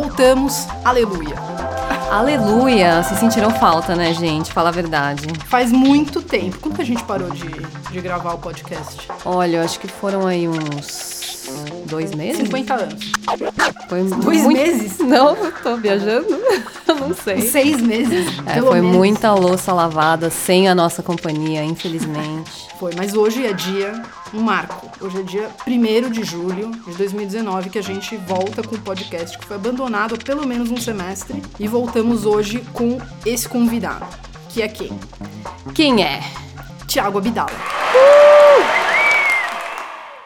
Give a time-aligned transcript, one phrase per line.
[0.00, 1.34] voltamos, aleluia.
[2.10, 3.02] Aleluia!
[3.02, 4.52] Se sentiram falta, né, gente?
[4.52, 5.26] Fala a verdade.
[5.46, 6.58] Faz muito tempo.
[6.60, 9.08] Como que a gente parou de, de gravar o podcast?
[9.24, 11.48] Olha, eu acho que foram aí uns
[11.86, 12.42] dois meses?
[12.42, 13.12] 50 anos.
[13.88, 14.98] Foi Dois muito- meses?
[15.00, 16.28] Não, tô viajando.
[17.00, 17.40] Não sei.
[17.42, 18.26] Seis meses.
[18.46, 18.96] É, foi menos.
[18.96, 22.68] muita louça lavada sem a nossa companhia, infelizmente.
[22.78, 24.02] Foi, mas hoje é dia,
[24.32, 24.90] um marco.
[25.00, 29.36] Hoje é dia 1 de julho de 2019 que a gente volta com o podcast
[29.36, 34.06] que foi abandonado há pelo menos um semestre e voltamos hoje com esse convidado,
[34.48, 34.98] que é quem?
[35.74, 36.20] Quem é?
[36.86, 37.50] Tiago Abdala.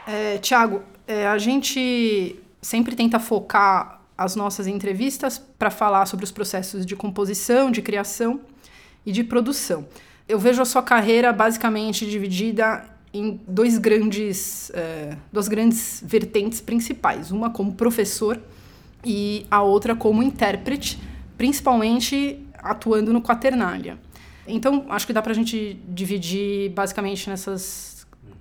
[0.07, 6.31] É, Tiago, é, a gente sempre tenta focar as nossas entrevistas para falar sobre os
[6.31, 8.39] processos de composição, de criação
[9.07, 9.87] e de produção.
[10.29, 12.85] Eu vejo a sua carreira basicamente dividida
[13.15, 17.31] em dois grandes, é, duas grandes vertentes principais.
[17.31, 18.39] Uma como professor
[19.03, 21.01] e a outra como intérprete,
[21.39, 23.99] principalmente atuando no Quaternália.
[24.47, 28.00] Então, acho que dá para a gente dividir basicamente nessas,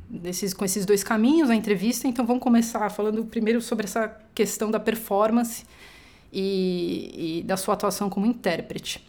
[0.09, 2.07] nesses, com esses dois caminhos a entrevista.
[2.07, 5.63] Então, vamos começar falando primeiro sobre essa questão da performance
[6.31, 9.07] e, e da sua atuação como intérprete.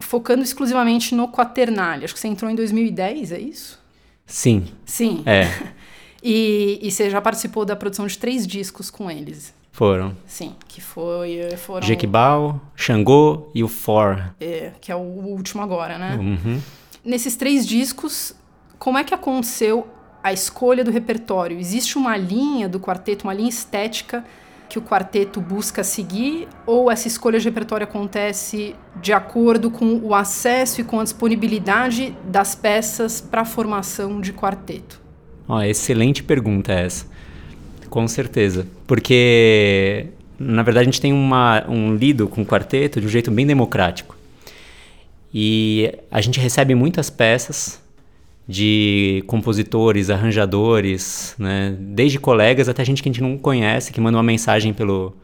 [0.00, 2.04] Focando exclusivamente no Quaternália.
[2.04, 3.78] Acho que você entrou em 2010, é isso?
[4.26, 5.22] Sim, Sim.
[5.26, 5.44] é,
[6.22, 9.54] E, e você já participou da produção de três discos com eles.
[9.72, 10.16] foram.
[10.26, 11.86] Sim, que foi, foram...
[11.86, 14.34] Jequibal, Xangô e o For.
[14.40, 16.16] É, que é o último agora, né?
[16.16, 16.60] Uhum.
[17.04, 18.34] Nesses três discos,
[18.78, 19.88] como é que aconteceu
[20.22, 21.58] a escolha do repertório?
[21.58, 24.24] Existe uma linha do quarteto, uma linha estética
[24.68, 26.46] que o quarteto busca seguir?
[26.64, 32.14] Ou essa escolha de repertório acontece de acordo com o acesso e com a disponibilidade
[32.24, 35.00] das peças para a formação de quarteto?
[35.48, 37.06] Ó, excelente pergunta essa.
[37.88, 38.66] Com certeza.
[38.86, 40.06] Porque,
[40.38, 43.46] na verdade, a gente tem uma, um lido com o quarteto de um jeito bem
[43.46, 44.16] democrático.
[45.34, 47.79] E a gente recebe muitas peças
[48.50, 51.76] de compositores, arranjadores, né?
[51.78, 55.14] desde colegas até gente que a gente não conhece, que manda uma mensagem pelo,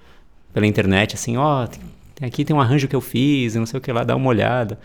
[0.55, 1.81] pela internet, assim, ó, tem-
[2.23, 4.79] aqui tem um arranjo que eu fiz, não sei o que lá, dá uma olhada.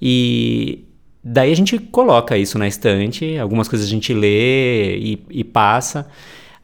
[0.00, 0.84] E
[1.22, 6.08] daí a gente coloca isso na estante, algumas coisas a gente lê e, e passa,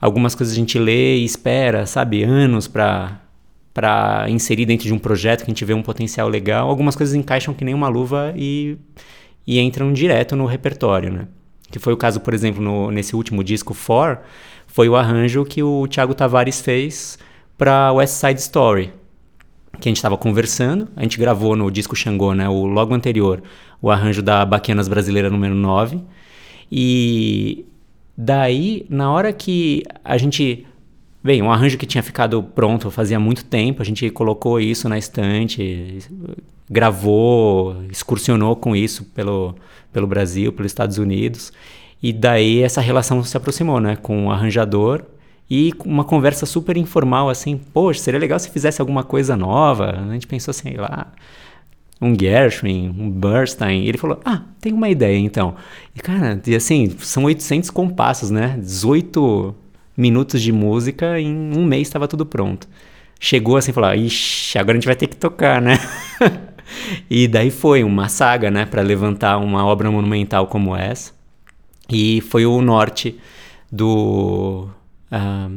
[0.01, 3.21] algumas coisas a gente lê e espera, sabe, anos para
[3.73, 7.15] para inserir dentro de um projeto que a gente vê um potencial legal, algumas coisas
[7.15, 8.77] encaixam que nem uma luva e,
[9.47, 11.29] e entram direto no repertório, né?
[11.71, 14.21] Que foi o caso, por exemplo, no, nesse último disco, For,
[14.67, 17.19] foi o arranjo que o Thiago Tavares fez
[17.57, 18.93] para West Side Story,
[19.81, 23.43] que a gente estava conversando, a gente gravou no disco Xangô, né, o logo anterior,
[23.81, 26.03] o arranjo da Baquianas Brasileira número 9.
[26.71, 27.65] E
[28.17, 30.67] daí, na hora que a gente.
[31.23, 34.97] Bem, um arranjo que tinha ficado pronto fazia muito tempo, a gente colocou isso na
[34.97, 35.99] estante,
[36.69, 39.55] gravou, excursionou com isso pelo,
[39.93, 41.53] pelo Brasil, pelos Estados Unidos.
[42.03, 45.03] E daí essa relação se aproximou, né, com o arranjador
[45.51, 49.91] e uma conversa super informal, assim, poxa, seria legal se fizesse alguma coisa nova.
[49.91, 51.13] A gente pensou assim, lá,
[52.01, 53.83] um Gershwin, um Bernstein.
[53.83, 55.55] E ele falou, ah, tem uma ideia então.
[55.95, 58.59] E cara, e assim, são 800 compassos, né?
[58.59, 59.55] 18
[60.01, 62.67] minutos de música, em um mês estava tudo pronto.
[63.21, 65.79] Chegou assim e falou, ixi, agora a gente vai ter que tocar, né?
[67.11, 71.13] e daí foi uma saga, né, para levantar uma obra monumental como essa.
[71.89, 73.19] E foi o norte
[73.71, 74.69] do.
[75.11, 75.51] ah,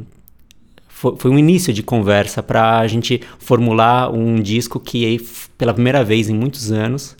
[0.87, 5.17] foi, um início de conversa para a gente formular um disco que,
[5.57, 7.15] pela primeira vez em muitos anos,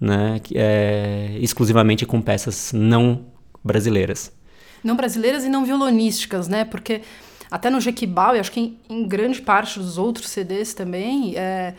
[0.00, 3.26] né, é exclusivamente com peças não
[3.64, 4.32] brasileiras.
[4.82, 6.64] Não brasileiras e não violonísticas, né?
[6.64, 7.02] Porque
[7.50, 11.74] até no Jequibal, e acho que em, em grande parte dos outros CDs também, é,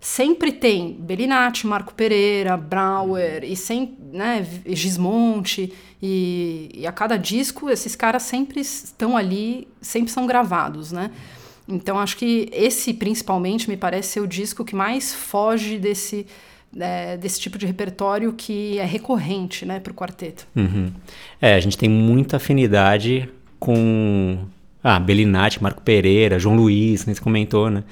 [0.00, 7.68] sempre tem Belinati, Marco Pereira, Brauer, e sem, né, Gismonte, e, e a cada disco
[7.68, 11.10] esses caras sempre estão ali, sempre são gravados, né?
[11.66, 16.26] Então acho que esse, principalmente, me parece ser o disco que mais foge desse,
[16.76, 20.46] é, desse tipo de repertório que é recorrente, né, para o quarteto.
[20.54, 20.90] Uhum.
[21.40, 23.28] É, a gente tem muita afinidade
[23.58, 24.38] com
[24.82, 27.84] ah, Belinati, Marco Pereira, João Luiz, que você comentou, né?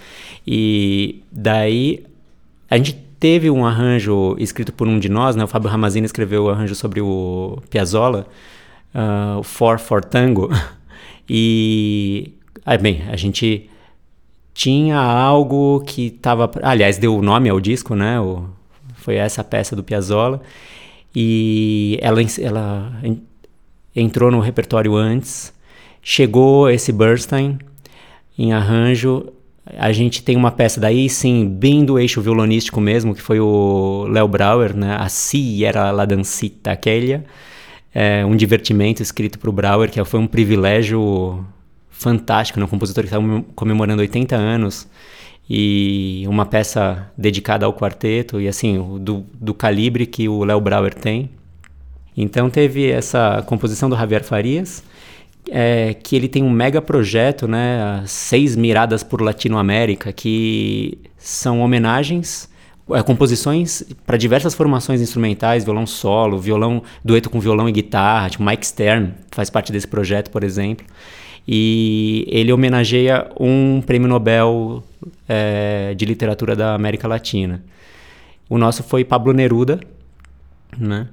[0.46, 2.04] E daí
[2.70, 5.44] a gente teve um arranjo escrito por um de nós, né?
[5.44, 8.26] O Fábio Ramazini escreveu o arranjo sobre o Piazzolla,
[8.94, 10.50] ah, o For for Tango.
[11.28, 12.34] E,
[12.64, 13.68] ah, bem, a gente
[14.54, 18.20] tinha algo que estava, aliás, deu o nome ao disco, né?
[18.20, 18.44] O,
[19.06, 20.42] foi essa peça do Piazzolla.
[21.14, 23.22] E ela, ela en-
[23.94, 25.52] entrou no repertório antes.
[26.02, 27.56] Chegou esse Bernstein
[28.36, 29.28] em arranjo.
[29.78, 34.06] a gente tem uma peça daí, sim, bem do eixo violonístico mesmo, que foi o
[34.10, 34.96] Léo Brauer, né?
[34.98, 37.24] A Si era la dancita aquella.
[37.94, 41.44] É um divertimento escrito para o Brauer, que foi um privilégio
[41.90, 42.64] fantástico, né?
[42.66, 44.86] Um compositor que estava comemorando 80 anos
[45.48, 50.92] e uma peça dedicada ao quarteto e assim, do, do calibre que o Léo Brauer
[50.92, 51.30] tem.
[52.16, 54.82] Então teve essa composição do Javier Farias,
[55.50, 62.48] é, que ele tem um mega projeto, né, Seis Miradas por Latinoamérica, que são homenagens,
[62.90, 68.42] é, composições para diversas formações instrumentais, violão solo, violão dueto com violão e guitarra, tipo
[68.42, 70.86] Mike Stern faz parte desse projeto, por exemplo.
[71.46, 74.82] E ele homenageia um prêmio Nobel
[75.28, 77.62] é, de literatura da América Latina.
[78.48, 79.80] O nosso foi Pablo Neruda,
[80.78, 81.08] né?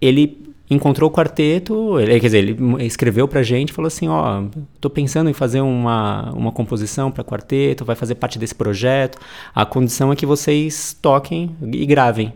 [0.00, 4.44] Ele encontrou o quarteto, ele, quer dizer, ele escreveu pra gente, falou assim, ó,
[4.80, 9.18] tô pensando em fazer uma, uma composição para quarteto, vai fazer parte desse projeto,
[9.54, 12.32] a condição é que vocês toquem e gravem.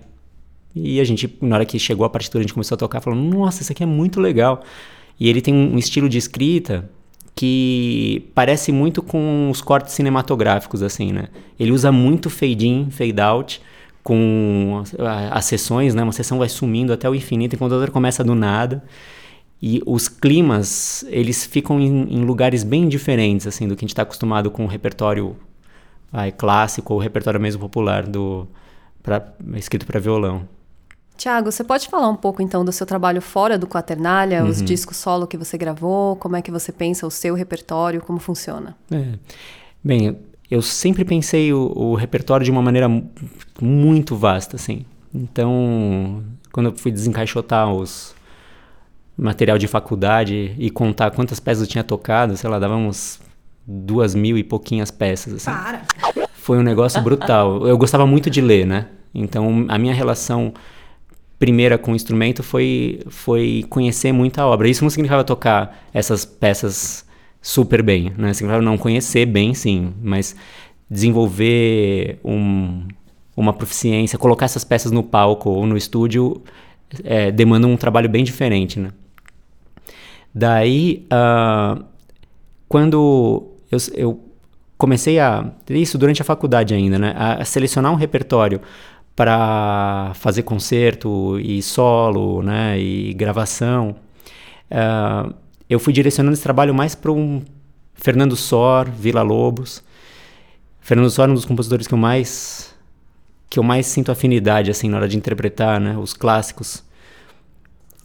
[0.74, 3.18] E a gente, na hora que chegou a partitura, a gente começou a tocar, falou,
[3.18, 4.62] nossa, isso aqui é muito legal.
[5.18, 6.88] E ele tem um estilo de escrita
[7.40, 11.28] que parece muito com os cortes cinematográficos, assim, né?
[11.58, 13.62] Ele usa muito fade in, fade out,
[14.02, 14.82] com
[15.32, 16.02] as sessões, né?
[16.02, 18.84] Uma sessão vai sumindo até o infinito, enquanto a outra começa do nada.
[19.62, 23.94] E os climas, eles ficam em, em lugares bem diferentes, assim, do que a gente
[23.94, 25.34] está acostumado com o repertório
[26.12, 28.46] vai, clássico ou o repertório mesmo popular do
[29.02, 30.46] pra, escrito para violão.
[31.20, 34.48] Tiago, você pode falar um pouco então do seu trabalho fora do Quaternália, uhum.
[34.48, 38.18] os discos solo que você gravou, como é que você pensa o seu repertório, como
[38.18, 38.74] funciona?
[38.90, 39.18] É.
[39.84, 40.16] Bem,
[40.50, 42.88] eu sempre pensei o, o, repertório de uma maneira
[43.60, 44.86] muito vasta, assim.
[45.14, 48.14] Então, quando eu fui desencaixotar os
[49.14, 53.20] material de faculdade e contar quantas peças eu tinha tocado, sei lá, dava uns
[53.66, 55.50] duas mil e pouquinhas peças, assim.
[55.50, 55.82] Para!
[56.32, 57.68] Foi um negócio brutal.
[57.68, 58.86] Eu gostava muito de ler, né?
[59.14, 60.54] Então, a minha relação
[61.40, 64.68] primeira com o instrumento foi, foi conhecer muita obra.
[64.68, 67.04] Isso não significava tocar essas peças
[67.40, 68.34] super bem, né?
[68.34, 70.36] Significa não conhecer bem, sim, mas
[70.88, 72.86] desenvolver um,
[73.34, 76.42] uma proficiência, colocar essas peças no palco ou no estúdio
[77.02, 78.90] é, demanda um trabalho bem diferente, né?
[80.34, 81.82] Daí, uh,
[82.68, 84.24] quando eu, eu,
[84.76, 87.14] comecei a isso durante a faculdade ainda, né?
[87.16, 88.60] A selecionar um repertório
[89.20, 92.80] para fazer concerto e solo, né?
[92.80, 93.94] E gravação.
[94.70, 95.34] Uh,
[95.68, 97.42] eu fui direcionando esse trabalho mais para um
[97.92, 99.84] Fernando Sor, Vila Lobos.
[100.80, 102.74] Fernando Sor é um dos compositores que eu mais
[103.50, 106.82] que eu mais sinto afinidade assim na hora de interpretar, né, os clássicos.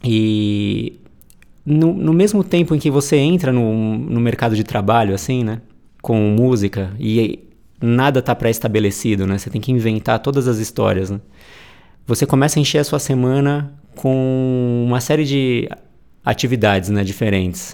[0.04, 1.00] E
[1.64, 5.62] no, no mesmo tempo em que você entra no, no mercado de trabalho assim, né,
[6.02, 7.45] com música e
[7.80, 9.38] nada está pré-estabelecido, né?
[9.38, 11.20] Você tem que inventar todas as histórias, né?
[12.06, 15.68] Você começa a encher a sua semana com uma série de
[16.24, 17.72] atividades né, diferentes.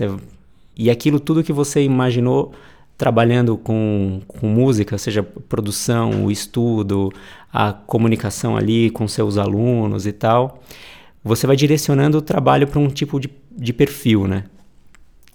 [0.76, 2.52] E aquilo tudo que você imaginou
[2.96, 7.10] trabalhando com, com música, seja produção, o estudo,
[7.52, 10.62] a comunicação ali com seus alunos e tal,
[11.22, 14.44] você vai direcionando o trabalho para um tipo de, de perfil, né?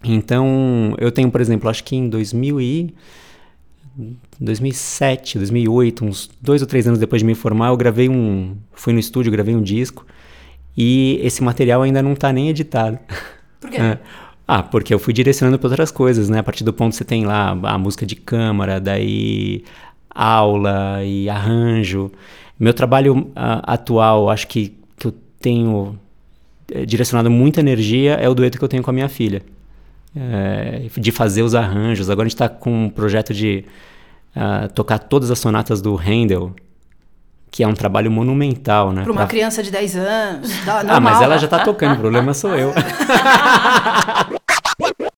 [0.03, 2.93] Então, eu tenho, por exemplo, acho que em 2000 e
[4.39, 8.94] 2007, 2008, uns dois ou três anos depois de me formar, eu gravei um, fui
[8.94, 10.06] no estúdio, gravei um disco
[10.77, 13.00] e esse material ainda não está nem editado.
[13.60, 13.77] Por quê?
[13.82, 13.98] É.
[14.50, 16.39] Ah, porque eu fui direcionando para outras coisas, né?
[16.39, 19.66] A partir do ponto que você tem lá a música de câmara, daí
[20.10, 22.10] aula e arranjo.
[22.58, 26.00] Meu trabalho uh, atual, acho que, que eu tenho
[26.72, 29.42] é, direcionado muita energia é o dueto que eu tenho com a minha filha.
[30.19, 32.09] É, de fazer os arranjos.
[32.09, 33.63] Agora a gente está com um projeto de
[34.36, 36.55] uh, tocar todas as sonatas do Handel,
[37.51, 39.03] que é um trabalho monumental, né?
[39.03, 39.27] Para uma pra...
[39.27, 40.51] criança de 10 anos.
[40.88, 42.74] ah, mas ela já tá tocando, o problema sou eu.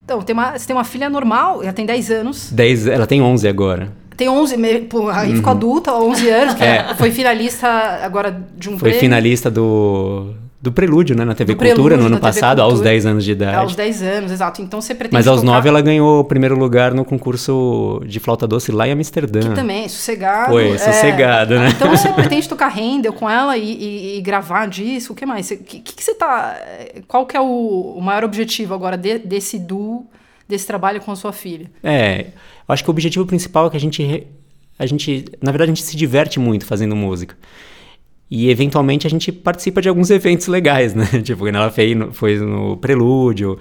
[0.03, 2.51] então, tem uma, você tem uma filha normal, ela tem 10 anos.
[2.51, 3.91] 10, ela tem 11 agora.
[4.17, 4.57] Tem 11,
[4.89, 5.37] pô, aí uhum.
[5.37, 6.93] ficou adulta, 11 anos, é.
[6.95, 7.67] foi finalista
[8.03, 8.99] agora de um Foi prêmio.
[8.99, 11.23] finalista do do Prelúdio, né?
[11.23, 13.55] Na TV do Cultura, no ano passado, aos 10 anos de idade.
[13.55, 14.61] Aos 10 anos, exato.
[14.61, 15.53] Então você pretende Mas aos tocar...
[15.53, 19.39] 9 ela ganhou o primeiro lugar no concurso de flauta doce lá em Amsterdã.
[19.39, 20.51] Que também, sossegado.
[20.51, 20.77] Foi, é...
[20.77, 21.69] sossegado, né?
[21.69, 25.13] Então você pretende tocar Handel com ela e, e, e gravar disso?
[25.13, 25.49] O que mais?
[25.49, 26.57] O que, que, você tá...
[27.07, 30.05] Qual que é o, o maior objetivo agora de, desse duo,
[30.47, 31.71] desse trabalho com a sua filha?
[31.81, 32.27] É,
[32.67, 34.27] eu acho que o objetivo principal é que a gente...
[34.77, 37.35] A gente, na verdade, a gente se diverte muito fazendo música.
[38.31, 41.05] E eventualmente a gente participa de alguns eventos legais, né?
[41.23, 43.57] Tipo, ela fez, foi no Prelúdio,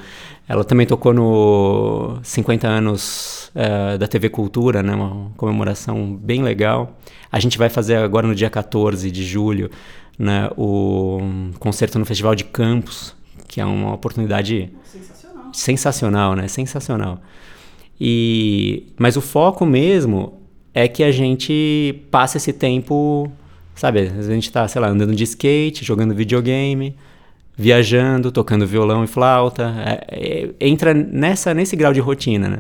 [0.46, 4.94] ela também tocou no 50 anos uh, da TV Cultura, né?
[4.94, 6.98] Uma comemoração bem legal.
[7.32, 9.70] A gente vai fazer agora no dia 14 de julho
[10.18, 11.20] né, o
[11.58, 13.14] concerto no Festival de Campos,
[13.46, 16.48] que é uma oportunidade sensacional, sensacional né?
[16.48, 17.22] Sensacional.
[18.00, 20.40] E, mas o foco mesmo
[20.74, 23.30] é que a gente passe esse tempo
[23.78, 26.96] Sabe, a gente tá, sei lá, andando de skate, jogando videogame,
[27.56, 29.72] viajando, tocando violão e flauta.
[29.78, 32.58] É, é, entra nessa, nesse grau de rotina, né?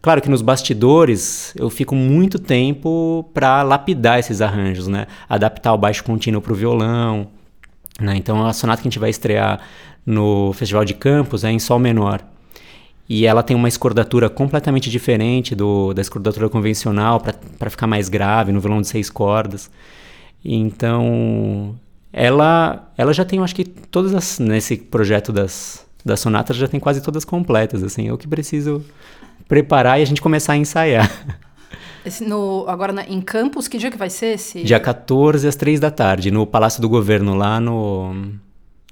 [0.00, 5.08] Claro que nos bastidores eu fico muito tempo para lapidar esses arranjos, né?
[5.28, 7.26] Adaptar o baixo contínuo para o violão.
[8.00, 8.14] Né?
[8.16, 9.60] Então a sonata que a gente vai estrear
[10.06, 12.20] no Festival de Campos é em Sol menor.
[13.08, 17.20] E ela tem uma escordatura completamente diferente do, da escordatura convencional
[17.58, 19.68] para ficar mais grave no violão de seis cordas.
[20.44, 21.74] Então,
[22.12, 26.68] ela, ela já tem, eu acho que todas as, nesse projeto das, das sonatas já
[26.68, 28.84] tem quase todas completas, assim, eu que preciso
[29.48, 31.10] preparar e a gente começar a ensaiar.
[32.04, 34.62] Esse no, agora na, em Campos, que dia que vai ser esse?
[34.62, 38.14] Dia 14 às 3 da tarde, no Palácio do Governo, lá no,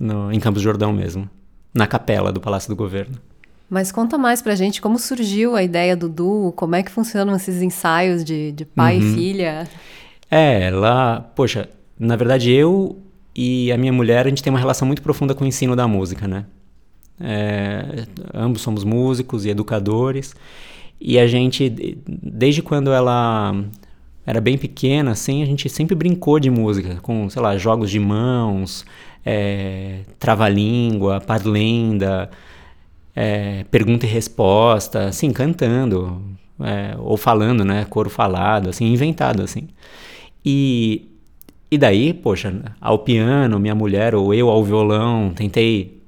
[0.01, 1.29] no, em Campos Jordão mesmo,
[1.75, 3.19] na capela do Palácio do Governo.
[3.69, 7.37] Mas conta mais pra gente como surgiu a ideia do duo, como é que funcionam
[7.37, 9.11] esses ensaios de, de pai uhum.
[9.11, 9.69] e filha.
[10.35, 12.97] É, lá, poxa, na verdade eu
[13.37, 15.87] e a minha mulher, a gente tem uma relação muito profunda com o ensino da
[15.87, 16.47] música, né?
[17.21, 20.35] É, ambos somos músicos e educadores.
[20.99, 21.69] E a gente,
[22.09, 23.55] desde quando ela
[24.25, 28.01] era bem pequena, assim, a gente sempre brincou de música, com, sei lá, jogos de
[28.01, 28.87] mãos,
[29.27, 32.31] é, trava-língua, parlenda,
[33.15, 36.23] é, pergunta e resposta, assim, cantando,
[36.59, 39.69] é, ou falando, né, coro falado, assim, inventado, assim.
[40.45, 41.09] E,
[41.71, 46.01] e daí, poxa, ao piano, minha mulher ou eu ao violão, tentei,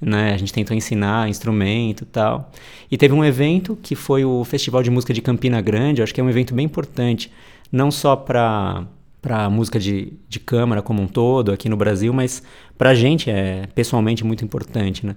[0.00, 0.32] né?
[0.34, 2.50] A gente tentou ensinar instrumento e tal.
[2.90, 6.14] E teve um evento que foi o Festival de Música de Campina Grande, eu acho
[6.14, 7.30] que é um evento bem importante,
[7.70, 8.86] não só para
[9.24, 12.42] para música de, de câmara como um todo aqui no Brasil, mas
[12.76, 15.16] para a gente é pessoalmente muito importante, né?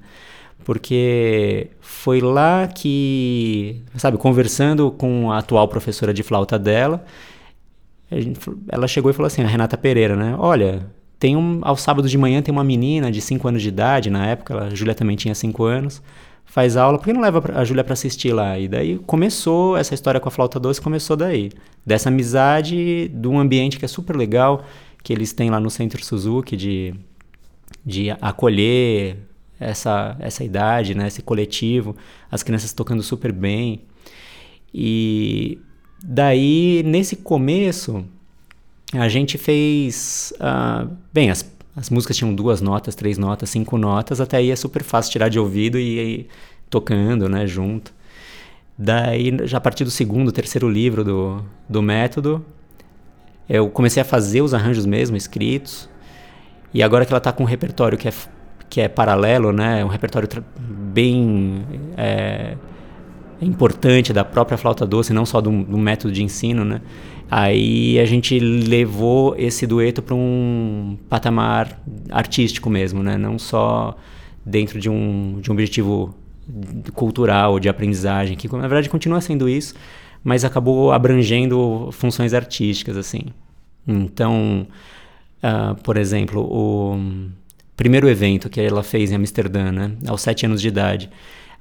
[0.64, 7.04] Porque foi lá que, sabe, conversando com a atual professora de flauta dela,
[8.12, 10.36] Gente, ela chegou e falou assim, a Renata Pereira, né?
[10.38, 10.88] Olha,
[11.20, 14.26] tem um, ao sábado de manhã tem uma menina de 5 anos de idade, na
[14.28, 16.02] época, a Júlia também tinha 5 anos,
[16.46, 18.58] faz aula, por que não leva a Júlia para assistir lá?
[18.58, 21.52] E daí começou, essa história com a flauta doce começou daí.
[21.86, 24.64] Dessa amizade, de um ambiente que é super legal,
[25.04, 26.94] que eles têm lá no Centro Suzuki, de,
[27.86, 29.18] de acolher
[29.60, 31.08] essa, essa idade, né?
[31.08, 31.96] Esse coletivo,
[32.32, 33.82] as crianças tocando super bem.
[34.74, 35.60] E
[36.04, 38.06] Daí, nesse começo,
[38.94, 40.34] a gente fez.
[40.38, 44.56] Uh, bem, as, as músicas tinham duas notas, três notas, cinco notas, até aí é
[44.56, 46.28] super fácil tirar de ouvido e ir
[46.70, 47.94] tocando, né, junto.
[48.78, 52.46] Daí, já a partir do segundo, terceiro livro do, do método,
[53.50, 55.90] eu comecei a fazer os arranjos mesmo, escritos.
[56.74, 58.14] E agora que ela está com um repertório que é,
[58.70, 61.66] que é paralelo, né, um repertório bem.
[61.96, 62.56] É,
[63.46, 66.82] importante da própria flauta doce, não só do, do método de ensino, né?
[67.30, 73.18] Aí a gente levou esse dueto para um patamar artístico mesmo, né?
[73.18, 73.96] Não só
[74.46, 76.16] dentro de um, de um objetivo
[76.94, 79.76] cultural, de aprendizagem, que na verdade continua sendo isso,
[80.24, 83.26] mas acabou abrangendo funções artísticas, assim.
[83.86, 84.66] Então,
[85.44, 86.98] uh, por exemplo, o
[87.76, 89.92] primeiro evento que ela fez em Amsterdã, né?
[90.08, 91.10] Aos sete anos de idade,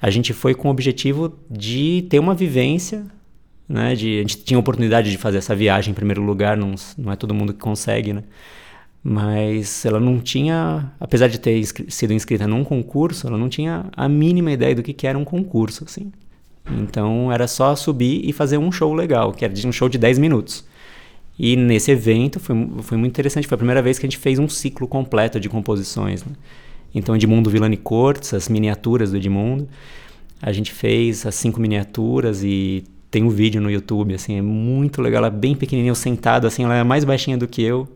[0.01, 3.07] a gente foi com o objetivo de ter uma vivência,
[3.69, 3.95] né?
[3.95, 7.13] De, a gente tinha a oportunidade de fazer essa viagem em primeiro lugar, não, não
[7.13, 8.23] é todo mundo que consegue, né?
[9.03, 13.87] Mas ela não tinha, apesar de ter inscri sido inscrita num concurso, ela não tinha
[13.97, 16.13] a mínima ideia do que, que era um concurso, assim.
[16.71, 20.19] Então era só subir e fazer um show legal, que era um show de 10
[20.19, 20.65] minutos.
[21.39, 24.39] E nesse evento foi, foi muito interessante, foi a primeira vez que a gente fez
[24.39, 26.25] um ciclo completo de composições.
[26.25, 26.33] Né?
[26.97, 29.69] Então, Edmundo Villani Cortes, as miniaturas do Edmundo.
[30.41, 35.03] A gente fez as cinco miniaturas e tem um vídeo no YouTube, assim, é muito
[35.03, 35.19] legal.
[35.19, 37.87] Ela é bem pequenininha, eu sentado, assim, ela é mais baixinha do que eu,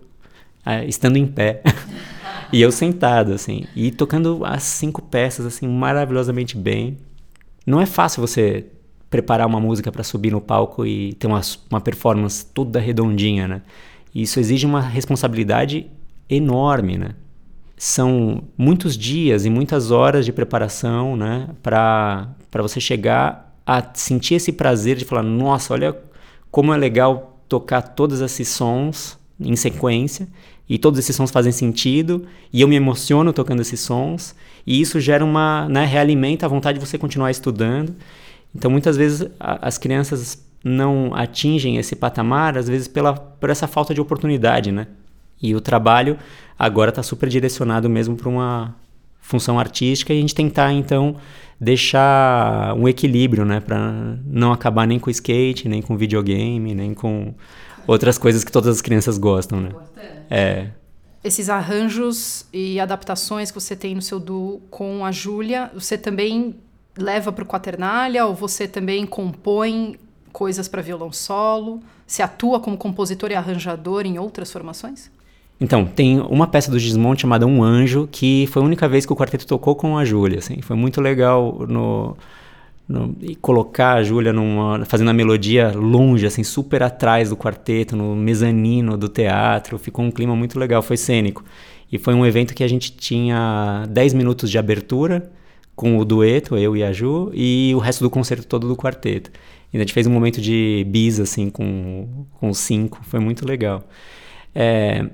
[0.67, 1.63] é, estando em pé.
[2.53, 6.99] e eu sentado, assim, e tocando as cinco peças, assim, maravilhosamente bem.
[7.67, 8.67] Não é fácil você
[9.09, 11.41] preparar uma música para subir no palco e ter uma,
[11.71, 13.63] uma performance toda redondinha, né?
[14.15, 15.87] Isso exige uma responsabilidade
[16.29, 17.15] enorme, né?
[17.83, 24.53] São muitos dias e muitas horas de preparação, né, para você chegar a sentir esse
[24.53, 25.97] prazer de falar, nossa, olha
[26.51, 30.29] como é legal tocar todos esses sons em sequência
[30.69, 34.35] e todos esses sons fazem sentido e eu me emociono tocando esses sons
[34.67, 37.97] e isso gera uma, né, realimenta a vontade de você continuar estudando.
[38.55, 43.67] Então muitas vezes a, as crianças não atingem esse patamar, às vezes pela, por essa
[43.67, 44.87] falta de oportunidade, né?
[45.43, 46.19] E o trabalho
[46.59, 48.75] agora está super direcionado mesmo para uma
[49.21, 51.17] função artística e a gente tentar então
[51.61, 57.35] deixar um equilíbrio, né, para não acabar nem com skate, nem com videogame, nem com
[57.87, 59.71] outras coisas que todas as crianças gostam, né?
[60.31, 60.69] É.
[61.23, 66.57] Esses arranjos e adaptações que você tem no seu duo com a Júlia, você também
[66.97, 69.99] leva para o Quaternália ou você também compõe
[70.33, 71.83] coisas para violão solo?
[72.07, 75.11] Você atua como compositor e arranjador em outras formações?
[75.61, 79.13] Então, tem uma peça do Gismonte chamada Um Anjo, que foi a única vez que
[79.13, 80.63] o quarteto tocou com a Júlia, assim.
[80.63, 82.17] Foi muito legal no,
[82.89, 88.17] no colocar a Júlia numa, fazendo a melodia longe, assim, super atrás do quarteto, no
[88.17, 89.79] mezanino do teatro.
[89.79, 91.45] Ficou um clima muito legal, foi cênico.
[91.93, 95.31] E foi um evento que a gente tinha 10 minutos de abertura
[95.77, 99.31] com o dueto, eu e a Ju, e o resto do concerto todo do quarteto.
[99.73, 103.01] E a gente fez um momento de bis, assim, com, com cinco.
[103.03, 103.85] Foi muito legal.
[104.55, 105.07] É,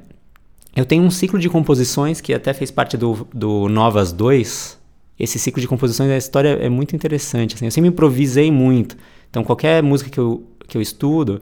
[0.77, 4.79] eu tenho um ciclo de composições que até fez parte do, do Novas 2.
[5.19, 7.55] Esse ciclo de composições da história é muito interessante.
[7.55, 8.95] Assim, eu sempre improvisei muito.
[9.31, 11.41] Então, qualquer música que eu, que eu estudo,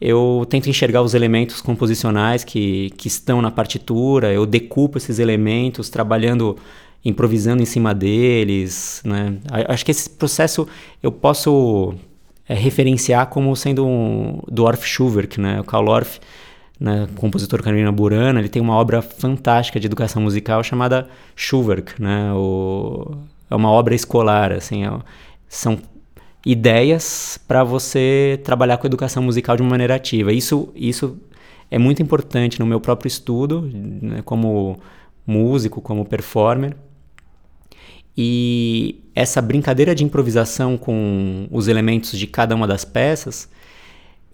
[0.00, 5.88] eu tento enxergar os elementos composicionais que, que estão na partitura, eu decupo esses elementos,
[5.88, 6.56] trabalhando,
[7.04, 9.00] improvisando em cima deles.
[9.04, 9.36] Né?
[9.68, 10.66] Acho que esse processo
[11.00, 11.94] eu posso
[12.48, 15.60] é, referenciar como sendo um, do Orff Schuwerk, né?
[15.60, 16.18] o Karl Orff
[16.78, 22.32] né, compositor Carolina Burana, ele tem uma obra fantástica de educação musical chamada Schulwerk, né,
[22.34, 23.16] o,
[23.50, 24.92] é uma obra escolar, assim, é,
[25.48, 25.78] são
[26.46, 30.32] ideias para você trabalhar com educação musical de uma maneira ativa.
[30.32, 31.18] Isso, isso
[31.70, 34.78] é muito importante no meu próprio estudo, né, como
[35.26, 36.76] músico, como performer.
[38.16, 43.48] E essa brincadeira de improvisação com os elementos de cada uma das peças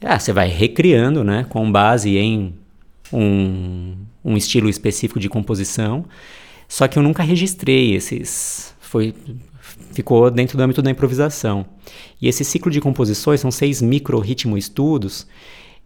[0.04, 2.54] ah, você vai recriando, né, com base em
[3.12, 6.04] um, um estilo específico de composição.
[6.68, 8.74] Só que eu nunca registrei esses.
[8.80, 9.14] Foi,
[9.92, 11.66] ficou dentro do âmbito da improvisação.
[12.20, 15.26] E esse ciclo de composições são seis micro-ritmo estudos.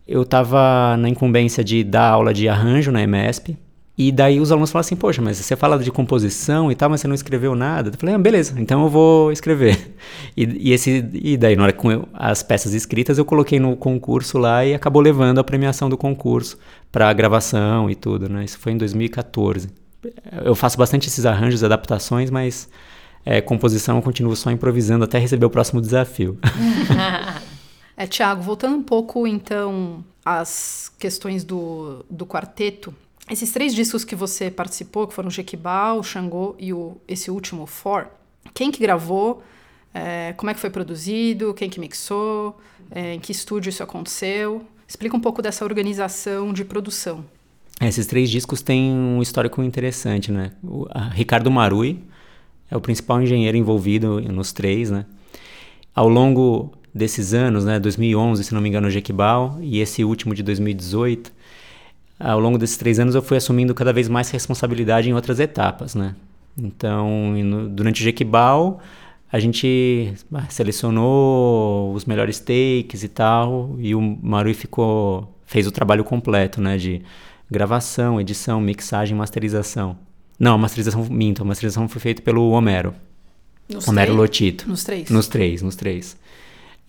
[0.07, 3.57] Eu estava na incumbência de dar aula de arranjo na EMESP,
[3.99, 7.01] e daí os alunos falam assim, poxa, mas você fala de composição e tal, mas
[7.01, 7.91] você não escreveu nada.
[7.91, 9.97] Eu falei, ah, beleza, então eu vou escrever.
[10.37, 14.39] E, e, esse, e daí, na hora com as peças escritas, eu coloquei no concurso
[14.39, 16.57] lá e acabou levando a premiação do concurso
[16.93, 18.45] para gravação e tudo, né?
[18.45, 19.69] Isso foi em 2014.
[20.45, 22.69] Eu faço bastante esses arranjos, adaptações, mas
[23.27, 26.39] é, composição eu continuo só improvisando até receber o próximo desafio.
[27.97, 32.95] é, Tiago, voltando um pouco então às questões do, do quarteto,
[33.31, 37.31] esses três discos que você participou, que foram o Jequibá, o Xangô e o, esse
[37.31, 38.09] último, For,
[38.55, 39.43] quem que gravou,
[39.95, 42.59] é, como é que foi produzido, quem que mixou,
[42.91, 44.63] é, em que estúdio isso aconteceu?
[44.87, 47.25] Explica um pouco dessa organização de produção.
[47.81, 50.53] Esses três discos têm um histórico interessante, né?
[50.65, 52.03] O Ricardo Marui
[52.71, 55.07] é o principal engenheiro envolvido nos três, né?
[55.95, 60.35] Ao longo desses anos, né, 2011, se não me engano, o Jequibal, e esse último
[60.35, 61.33] de 2018,
[62.19, 65.95] ao longo desses três anos eu fui assumindo cada vez mais responsabilidade em outras etapas,
[65.95, 66.15] né?
[66.57, 67.35] Então,
[67.71, 68.81] durante o Jequibal,
[69.31, 70.13] a gente
[70.49, 76.77] selecionou os melhores takes e tal, e o Marui ficou, fez o trabalho completo, né?
[76.77, 77.03] De
[77.51, 79.97] gravação, edição, mixagem, masterização.
[80.39, 82.95] Não, a masterização, minto, a masterização foi feita pelo Homero.
[83.69, 84.19] Nos Homero três?
[84.19, 84.69] Lotito.
[84.69, 85.11] Nos três?
[85.11, 86.17] Nos três, nos três.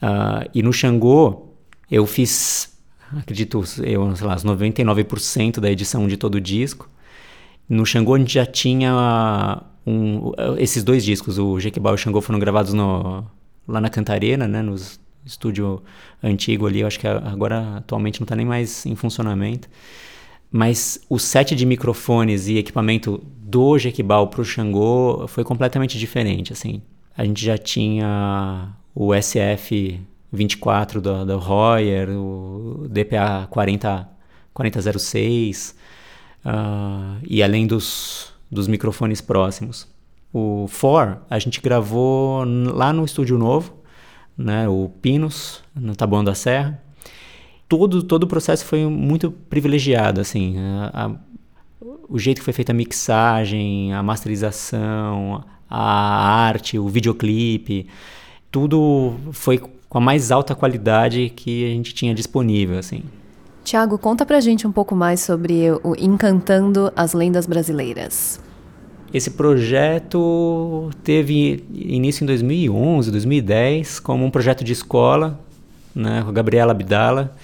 [0.01, 1.47] Uh, e no Xangô,
[1.91, 2.78] eu fiz
[3.17, 6.89] acredito, eu, sei lá, 99% da edição de todo o disco.
[7.67, 12.21] No Xangô a gente já tinha um, esses dois discos, o Jequibal e o Xangô
[12.21, 13.23] foram gravados no,
[13.67, 14.75] lá na Cantarena, né, no
[15.25, 15.81] estúdio
[16.21, 19.69] antigo ali, eu acho que agora atualmente não está nem mais em funcionamento.
[20.51, 26.51] Mas o set de microfones e equipamento do Jequibal para o Xangô foi completamente diferente,
[26.51, 26.81] assim.
[27.15, 29.99] A gente já tinha o SF
[30.31, 34.09] 24 da, da Royer, o DPA 40,
[34.53, 35.75] 4006,
[36.45, 39.87] uh, e além dos, dos microfones próximos.
[40.31, 43.73] O For a gente gravou lá no estúdio novo,
[44.37, 46.81] né, o Pinos, no Taboão da Serra.
[47.67, 51.11] Todo, todo o processo foi muito privilegiado, assim, a, a,
[52.07, 57.87] o jeito que foi feita a mixagem, a masterização, a arte, o videoclipe,
[58.51, 63.03] tudo foi com a mais alta qualidade que a gente tinha disponível, assim.
[63.63, 68.39] Tiago, conta pra gente um pouco mais sobre o Encantando as Lendas Brasileiras.
[69.11, 75.39] Esse projeto teve início em 2011, 2010, como um projeto de escola,
[75.95, 77.35] né, com a Gabriela Abdala.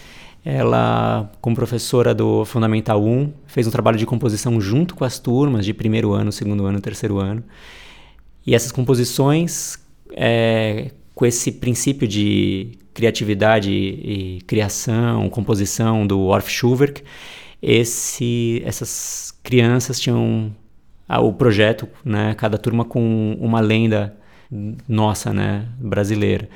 [0.44, 5.66] Ela, como professora do Fundamental 1, fez um trabalho de composição junto com as turmas
[5.66, 7.44] de primeiro ano, segundo ano, terceiro ano.
[8.46, 9.80] E essas composições,
[10.12, 17.02] é, com esse princípio de criatividade e, criação, composição do Orff Schubert,
[17.62, 20.54] esse, essas crianças tinham
[21.10, 24.16] o projeto, né, cada turma com uma lenda
[24.88, 26.50] nossa, né, brasileira.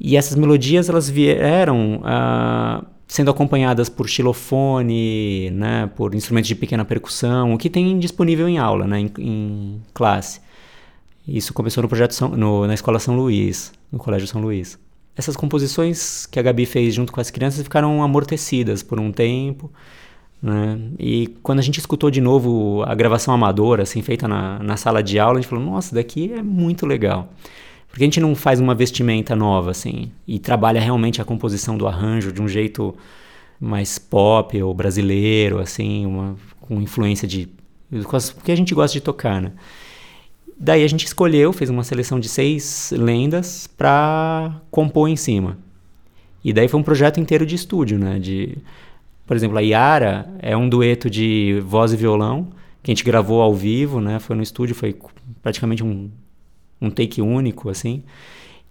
[0.00, 6.84] E essas melodias elas vieram uh, sendo acompanhadas por xilofone, né, por instrumentos de pequena
[6.84, 10.40] percussão, o que tem disponível em aula, né, em, em classe.
[11.28, 14.78] Isso começou no projeto São, no, na escola São Luís, no Colégio São Luís.
[15.14, 19.70] Essas composições que a Gabi fez junto com as crianças ficaram amortecidas por um tempo.
[20.42, 20.78] Né?
[20.98, 25.02] E quando a gente escutou de novo a gravação amadora, assim, feita na, na sala
[25.02, 27.28] de aula, a gente falou: nossa, daqui é muito legal.
[27.88, 31.86] Porque a gente não faz uma vestimenta nova, assim, e trabalha realmente a composição do
[31.86, 32.94] arranjo de um jeito
[33.60, 37.48] mais pop ou brasileiro, assim, uma, com influência de.
[37.90, 39.52] o que a gente gosta de tocar, né?
[40.60, 45.56] Daí a gente escolheu, fez uma seleção de seis lendas para compor em cima.
[46.42, 48.18] E daí foi um projeto inteiro de estúdio, né?
[48.18, 48.58] De,
[49.24, 52.48] por exemplo, a Yara é um dueto de voz e violão
[52.82, 54.18] que a gente gravou ao vivo, né?
[54.18, 54.96] Foi no estúdio, foi
[55.42, 56.10] praticamente um,
[56.80, 58.02] um take único, assim.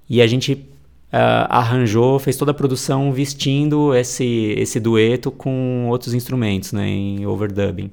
[0.09, 6.13] E a gente uh, arranjou, fez toda a produção vestindo esse, esse dueto com outros
[6.13, 6.87] instrumentos, né?
[6.87, 7.91] Em overdubbing.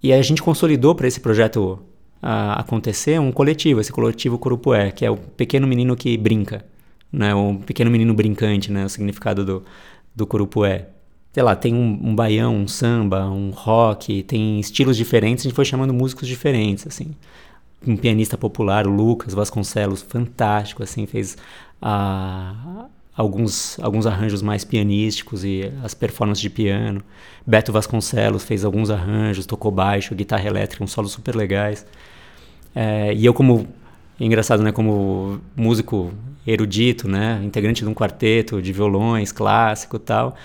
[0.00, 1.80] E a gente consolidou para esse projeto
[2.22, 6.64] a acontecer um coletivo, esse coletivo Curupué, que é o pequeno menino que brinca,
[7.12, 7.34] né?
[7.34, 8.84] O pequeno menino brincante, né?
[8.84, 9.64] O significado do,
[10.14, 10.88] do Curupué.
[11.32, 15.54] Sei lá, tem um, um baião, um samba, um rock, tem estilos diferentes, a gente
[15.54, 17.14] foi chamando músicos diferentes, assim.
[17.86, 21.36] Um pianista popular, o Lucas Vasconcelos, fantástico, assim, fez
[21.80, 22.86] a,
[23.18, 27.02] alguns, alguns arranjos mais pianísticos e as performances de piano.
[27.44, 31.84] Beto Vasconcelos fez alguns arranjos, tocou baixo, guitarra elétrica, uns solos super legais.
[32.72, 33.66] É, e eu como
[34.20, 36.12] engraçado, né, como músico
[36.46, 40.36] erudito, né, integrante de um quarteto de violões clássico tal,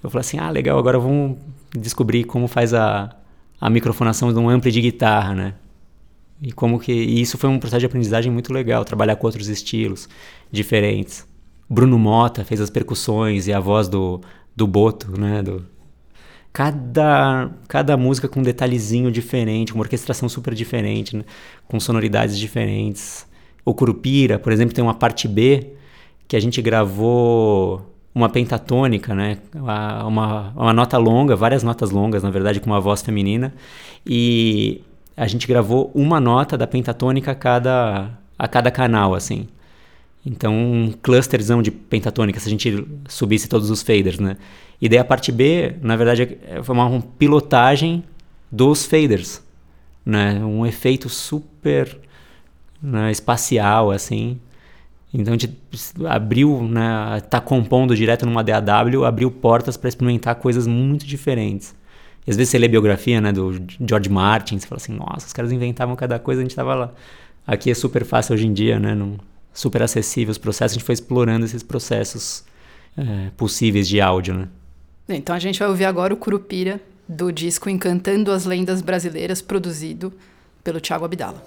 [0.00, 1.36] eu falei assim, ah, legal, agora vamos
[1.76, 3.10] descobrir como faz a,
[3.60, 5.54] a microfonação de um ampli de guitarra, né?
[6.40, 9.48] E como que e isso foi um processo de aprendizagem muito legal, trabalhar com outros
[9.48, 10.08] estilos
[10.50, 11.28] diferentes.
[11.70, 14.20] Bruno Mota fez as percussões e a voz do,
[14.56, 15.40] do Boto, né?
[15.40, 15.64] Do,
[16.52, 21.24] cada, cada música com um detalhezinho diferente, uma orquestração super diferente, né?
[21.68, 23.24] com sonoridades diferentes.
[23.64, 25.74] O Curupira, por exemplo, tem uma parte B
[26.26, 29.38] que a gente gravou uma pentatônica, né?
[29.54, 33.54] Uma, uma nota longa, várias notas longas, na verdade, com uma voz feminina.
[34.04, 34.82] E
[35.16, 39.46] a gente gravou uma nota da pentatônica a cada, a cada canal, assim.
[40.24, 44.36] Então, um clusterzão de pentatônica, se a gente subisse todos os faders, né?
[44.80, 48.04] E daí a parte B, na verdade, é, foi uma pilotagem
[48.50, 49.42] dos faders,
[50.04, 50.44] né?
[50.44, 51.98] Um efeito super
[52.82, 54.38] né, espacial, assim.
[55.12, 55.56] Então a gente
[56.08, 61.74] abriu, né, tá compondo direto numa DAW, abriu portas para experimentar coisas muito diferentes.
[62.26, 65.32] E às vezes você lê biografia, né, do George Martin, você fala assim, nossa, os
[65.32, 66.92] caras inventavam cada coisa, a gente tava lá.
[67.46, 69.16] Aqui é super fácil hoje em dia, né, não,
[69.52, 72.44] super acessível os processos, a gente foi explorando esses processos
[72.96, 74.48] é, possíveis de áudio, né.
[75.08, 80.12] Então a gente vai ouvir agora o Curupira, do disco Encantando as Lendas Brasileiras, produzido
[80.62, 81.44] pelo Tiago Abdala.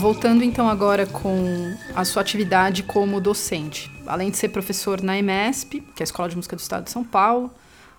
[0.00, 3.90] Voltando então agora com a sua atividade como docente.
[4.06, 6.90] Além de ser professor na EMESP, que é a Escola de Música do Estado de
[6.90, 7.50] São Paulo,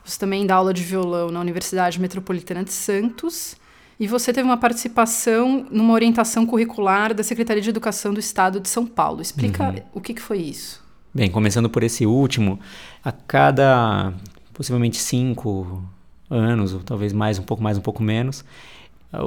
[0.03, 3.55] você também dá aula de violão na Universidade Metropolitana de Santos.
[3.99, 8.67] E você teve uma participação numa orientação curricular da Secretaria de Educação do Estado de
[8.67, 9.21] São Paulo.
[9.21, 9.75] Explica uhum.
[9.93, 10.83] o que, que foi isso.
[11.13, 12.59] Bem, começando por esse último,
[13.05, 14.11] a cada
[14.55, 15.83] possivelmente cinco
[16.31, 18.43] anos, ou talvez mais, um pouco mais, um pouco menos,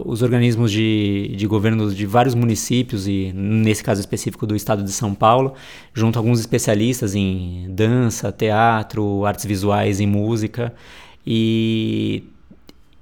[0.05, 4.90] os organismos de, de governo de vários municípios, e nesse caso específico do estado de
[4.90, 5.55] São Paulo,
[5.92, 10.75] junto a alguns especialistas em dança, teatro, artes visuais e música,
[11.27, 12.25] e,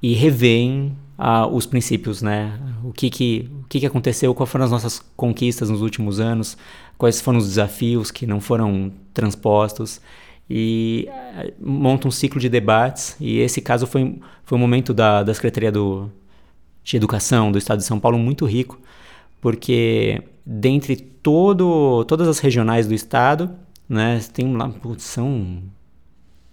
[0.03, 2.59] e revêem ah, os princípios, né?
[2.83, 6.57] O que que, o que que aconteceu, quais foram as nossas conquistas nos últimos anos,
[6.99, 10.01] quais foram os desafios que não foram transpostos
[10.51, 15.23] e uh, monta um ciclo de debates e esse caso foi, foi um momento da,
[15.23, 16.11] da Secretaria do,
[16.85, 18.81] de Educação do Estado de São Paulo muito rico,
[19.41, 23.51] porque dentre todo, todas as regionais do Estado,
[23.89, 25.63] né, tem lá, são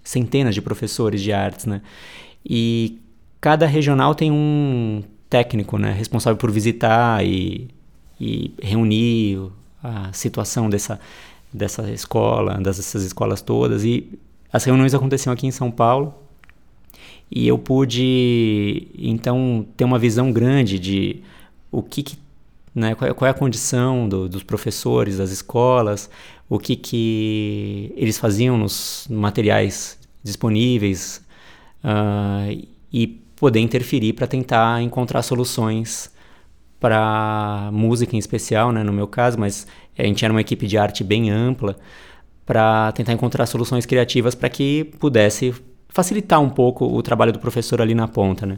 [0.03, 1.81] centenas de professores de artes, né,
[2.45, 2.99] e
[3.41, 7.69] cada regional tem um técnico, né, responsável por visitar e,
[8.19, 9.49] e reunir
[9.83, 10.99] a situação dessa,
[11.53, 13.83] dessa escola, dessas escolas todas.
[13.85, 14.19] E
[14.51, 16.13] as reuniões aconteciam aqui em São Paulo
[17.31, 21.21] e eu pude então ter uma visão grande de
[21.71, 22.17] o que, que
[22.73, 26.09] né, qual, é, qual, é, a condição do, dos professores das escolas,
[26.49, 31.23] o que, que eles faziam nos materiais disponíveis
[31.83, 36.11] uh, e poder interferir para tentar encontrar soluções
[36.79, 40.77] para música em especial, né, no meu caso, mas a gente era uma equipe de
[40.77, 41.75] arte bem ampla
[42.45, 45.53] para tentar encontrar soluções criativas para que pudesse
[45.89, 48.57] facilitar um pouco o trabalho do professor ali na ponta, né?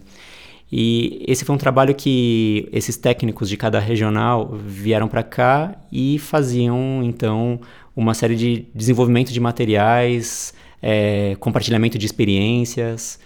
[0.72, 6.18] E esse foi um trabalho que esses técnicos de cada regional vieram para cá e
[6.18, 7.60] faziam então
[7.94, 13.20] uma série de desenvolvimento de materiais, é, compartilhamento de experiências,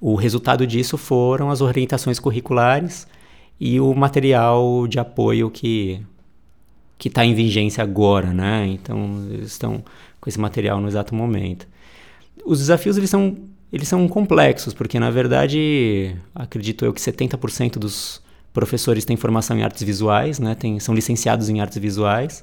[0.00, 3.06] o resultado disso foram as orientações curriculares
[3.60, 6.00] e o material de apoio que
[6.96, 8.66] que está em vigência agora, né?
[8.66, 9.84] Então eles estão
[10.20, 11.66] com esse material no exato momento.
[12.48, 13.36] Os desafios eles são
[13.70, 18.22] eles são complexos porque na verdade acredito eu que 70% dos
[18.54, 20.54] professores têm formação em artes visuais, né?
[20.54, 22.42] Tem, são licenciados em artes visuais.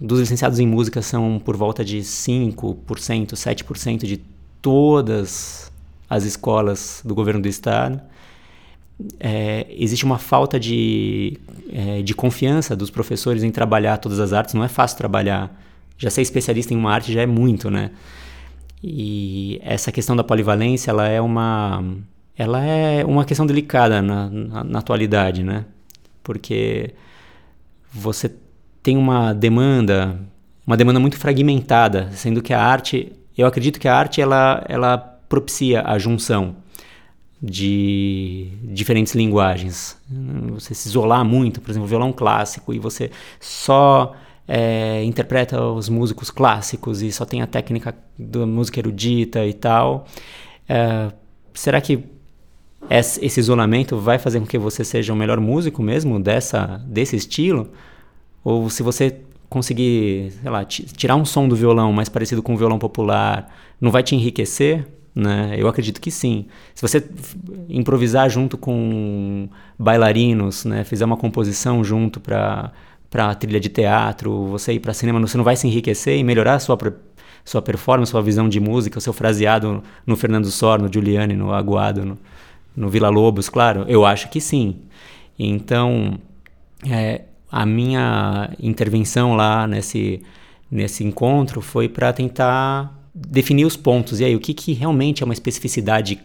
[0.00, 4.20] Dos licenciados em música são por volta de 5%, 7% de
[4.60, 5.72] todas
[6.10, 8.00] as escolas do governo do estado.
[9.20, 11.38] É, existe uma falta de,
[11.72, 14.54] é, de confiança dos professores em trabalhar todas as artes.
[14.54, 15.56] Não é fácil trabalhar.
[15.96, 17.92] Já ser especialista em uma arte já é muito, né?
[18.82, 21.82] E essa questão da polivalência, ela é uma,
[22.36, 25.64] ela é uma questão delicada na, na, na atualidade, né?
[26.22, 26.94] Porque
[27.92, 28.34] você
[28.82, 30.20] tem uma demanda,
[30.66, 34.98] uma demanda muito fragmentada, sendo que a arte, eu acredito que a arte ela, ela
[35.28, 36.56] propicia a junção
[37.42, 39.96] de diferentes linguagens.
[40.50, 43.10] Você se isolar muito, por exemplo, violão clássico, e você
[43.40, 44.14] só
[44.48, 50.06] é, interpreta os músicos clássicos e só tem a técnica da música erudita e tal.
[50.68, 51.12] É,
[51.54, 52.04] será que
[52.88, 57.70] esse isolamento vai fazer com que você seja o melhor músico mesmo dessa, desse estilo?
[58.44, 62.56] Ou se você conseguir, sei lá, tirar um som do violão mais parecido com o
[62.56, 64.86] violão popular, não vai te enriquecer?
[65.14, 65.54] Né?
[65.56, 66.46] Eu acredito que sim.
[66.74, 67.02] Se você
[67.68, 70.84] improvisar junto com bailarinos, né?
[70.84, 72.70] fizer uma composição junto para
[73.10, 76.54] para trilha de teatro, você ir para cinema, você não vai se enriquecer e melhorar
[76.54, 76.76] a sua
[77.44, 81.52] sua performance, sua visão de música, o seu fraseado no Fernando Sor, no Giuliani, no
[81.52, 82.18] Aguado, no,
[82.76, 84.80] no Vila Lobos, claro, eu acho que sim.
[85.38, 86.18] Então,
[86.84, 90.22] é, a minha intervenção lá nesse,
[90.68, 94.20] nesse encontro foi para tentar definir os pontos.
[94.20, 96.18] E aí, o que, que realmente é uma especificidade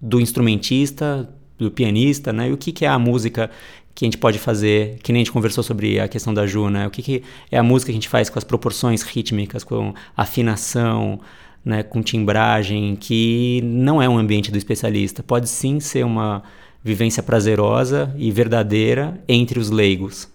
[0.00, 2.48] do instrumentista, do pianista, né?
[2.48, 3.50] E o que, que é a música
[3.94, 6.70] que a gente pode fazer, que nem a gente conversou sobre a questão da Ju,
[6.70, 6.86] né?
[6.86, 9.94] O que, que é a música que a gente faz com as proporções rítmicas, com
[10.16, 11.20] afinação,
[11.64, 11.82] né?
[11.82, 15.22] com timbragem, que não é um ambiente do especialista.
[15.22, 16.42] Pode sim ser uma
[16.82, 20.28] vivência prazerosa e verdadeira entre os leigos.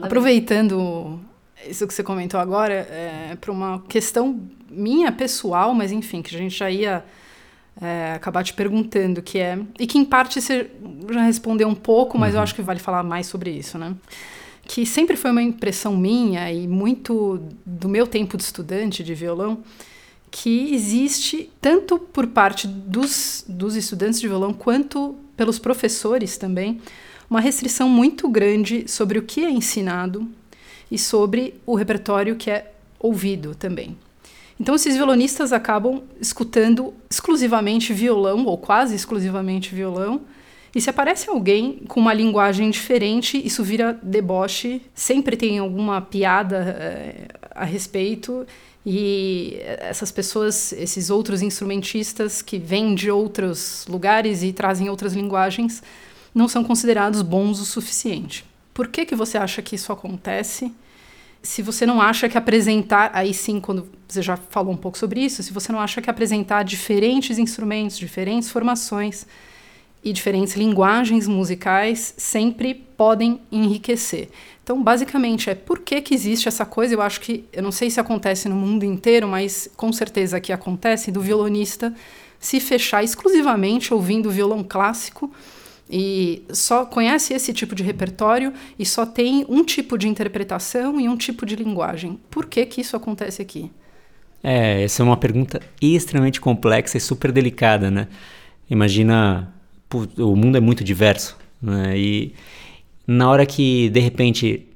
[0.00, 1.20] Aproveitando
[1.68, 6.38] isso que você comentou agora, é, para uma questão minha pessoal, mas enfim, que a
[6.38, 7.04] gente já ia
[7.80, 9.58] é, acabar te perguntando, que é.
[9.78, 10.70] E que em parte você
[11.10, 12.38] já respondeu um pouco, mas uhum.
[12.38, 13.94] eu acho que vale falar mais sobre isso, né?
[14.64, 19.62] Que sempre foi uma impressão minha e muito do meu tempo de estudante de violão,
[20.30, 26.80] que existe, tanto por parte dos, dos estudantes de violão quanto pelos professores também,
[27.28, 30.28] uma restrição muito grande sobre o que é ensinado
[30.90, 33.96] e sobre o repertório que é ouvido também.
[34.60, 40.20] Então, esses violonistas acabam escutando exclusivamente violão, ou quase exclusivamente violão,
[40.74, 44.82] e se aparece alguém com uma linguagem diferente, isso vira deboche.
[44.94, 48.46] Sempre tem alguma piada é, a respeito.
[48.86, 55.82] E essas pessoas, esses outros instrumentistas que vêm de outros lugares e trazem outras linguagens,
[56.34, 58.44] não são considerados bons o suficiente.
[58.72, 60.72] Por que, que você acha que isso acontece?
[61.42, 65.20] Se você não acha que apresentar, aí sim, quando você já falou um pouco sobre
[65.20, 69.26] isso, se você não acha que apresentar diferentes instrumentos, diferentes formações
[70.02, 74.28] e diferentes linguagens musicais sempre podem enriquecer.
[74.62, 76.94] Então, basicamente, é por que, que existe essa coisa.
[76.94, 80.52] Eu acho que, eu não sei se acontece no mundo inteiro, mas com certeza aqui
[80.52, 81.94] acontece, do violonista
[82.38, 85.30] se fechar exclusivamente ouvindo violão clássico
[85.90, 91.08] e só conhece esse tipo de repertório e só tem um tipo de interpretação e
[91.08, 92.18] um tipo de linguagem.
[92.30, 93.70] Por que, que isso acontece aqui?
[94.42, 98.08] É, essa é uma pergunta extremamente complexa e super delicada, né?
[98.70, 99.52] Imagina,
[100.16, 101.98] o mundo é muito diverso, né?
[101.98, 102.34] E
[103.06, 104.66] na hora que, de repente,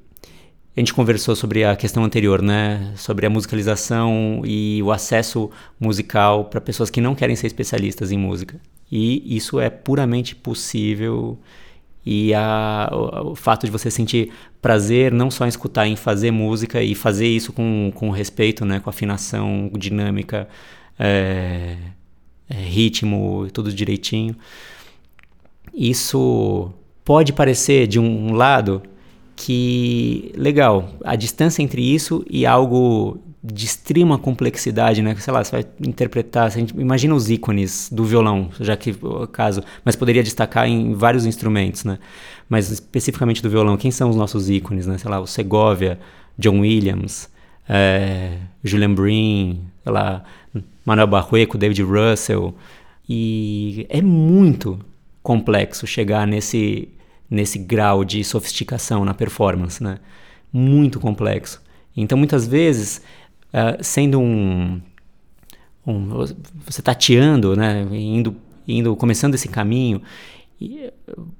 [0.75, 2.93] a gente conversou sobre a questão anterior, né?
[2.97, 5.49] Sobre a musicalização e o acesso
[5.79, 8.59] musical para pessoas que não querem ser especialistas em música.
[8.95, 11.37] E isso é puramente possível.
[12.05, 14.31] E a, o, o, fato de você sentir
[14.61, 18.79] prazer não só em escutar, em fazer música e fazer isso com, com respeito, né?
[18.79, 20.47] Com afinação, dinâmica,
[20.97, 21.75] é,
[22.49, 24.33] é, ritmo, tudo direitinho.
[25.73, 26.71] Isso
[27.03, 28.81] pode parecer de um lado
[29.35, 33.19] que legal, a distância entre isso e algo
[33.53, 35.15] de extrema complexidade, né?
[35.15, 39.63] Sei lá, você vai interpretar, gente, imagina os ícones do violão, já que o caso,
[39.83, 41.99] mas poderia destacar em vários instrumentos, né?
[42.49, 44.97] Mas especificamente do violão, quem são os nossos ícones, né?
[44.97, 45.99] Sei lá, o Segovia,
[46.37, 47.29] John Williams,
[47.69, 50.23] é, Julian Breen, sei lá,
[50.83, 52.55] Manuel Barrueco, David Russell,
[53.07, 54.79] e é muito
[55.21, 56.89] complexo chegar nesse
[57.29, 59.99] nesse grau de sofisticação na performance, né?
[60.53, 61.61] Muito complexo.
[61.97, 63.01] Então, muitas vezes,
[63.55, 64.81] uh, sendo um,
[65.87, 66.09] um,
[66.65, 67.87] você tateando, né?
[67.91, 68.35] Indo,
[68.67, 70.01] indo, começando esse caminho,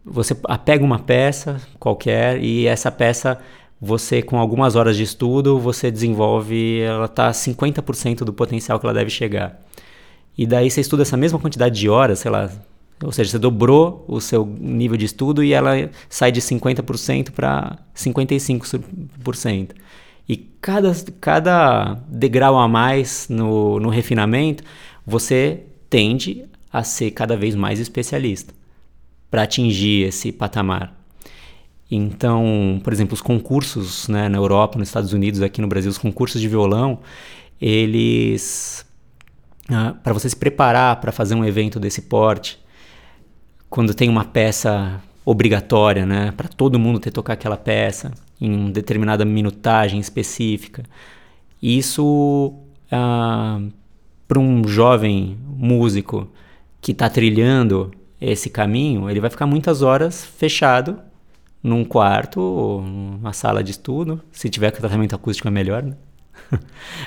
[0.03, 3.39] você pega uma peça qualquer e essa peça
[3.81, 8.93] você com algumas horas de estudo você desenvolve ela está 50% do potencial que ela
[8.93, 9.59] deve chegar
[10.37, 12.49] e daí você estuda essa mesma quantidade de horas sei lá
[13.03, 17.77] ou seja, você dobrou o seu nível de estudo e ela sai de 50% para
[17.95, 19.71] 55%.
[20.27, 24.63] E cada, cada degrau a mais no, no refinamento,
[25.05, 28.53] você tende a ser cada vez mais especialista
[29.29, 30.93] para atingir esse patamar.
[31.89, 35.97] Então, por exemplo, os concursos né, na Europa, nos Estados Unidos, aqui no Brasil, os
[35.97, 36.99] concursos de violão,
[37.61, 38.85] eles.
[39.69, 42.59] Ah, para você se preparar para fazer um evento desse porte,
[43.69, 49.25] quando tem uma peça obrigatória, né, para todo mundo ter tocar aquela peça em determinada
[49.25, 50.83] minutagem específica.
[51.61, 52.53] Isso
[52.91, 53.59] ah,
[54.27, 56.27] para um jovem músico
[56.81, 60.99] que está trilhando esse caminho, ele vai ficar muitas horas fechado
[61.61, 65.95] num quarto ou numa sala de estudo, se tiver tratamento acústico é melhor, né?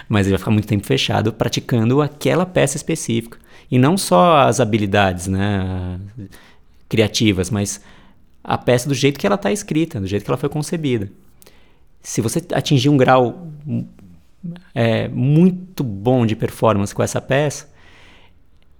[0.08, 3.38] Mas ele vai ficar muito tempo fechado praticando aquela peça específica.
[3.70, 6.00] E não só as habilidades, né?
[6.88, 7.80] criativas, mas
[8.48, 11.12] a peça do jeito que ela está escrita, do jeito que ela foi concebida.
[12.00, 13.46] Se você atingir um grau
[14.74, 17.68] é, muito bom de performance com essa peça,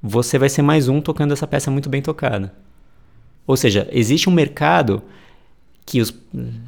[0.03, 2.55] você vai ser mais um tocando essa peça muito bem tocada.
[3.47, 5.03] Ou seja, existe um mercado
[5.85, 6.15] que os,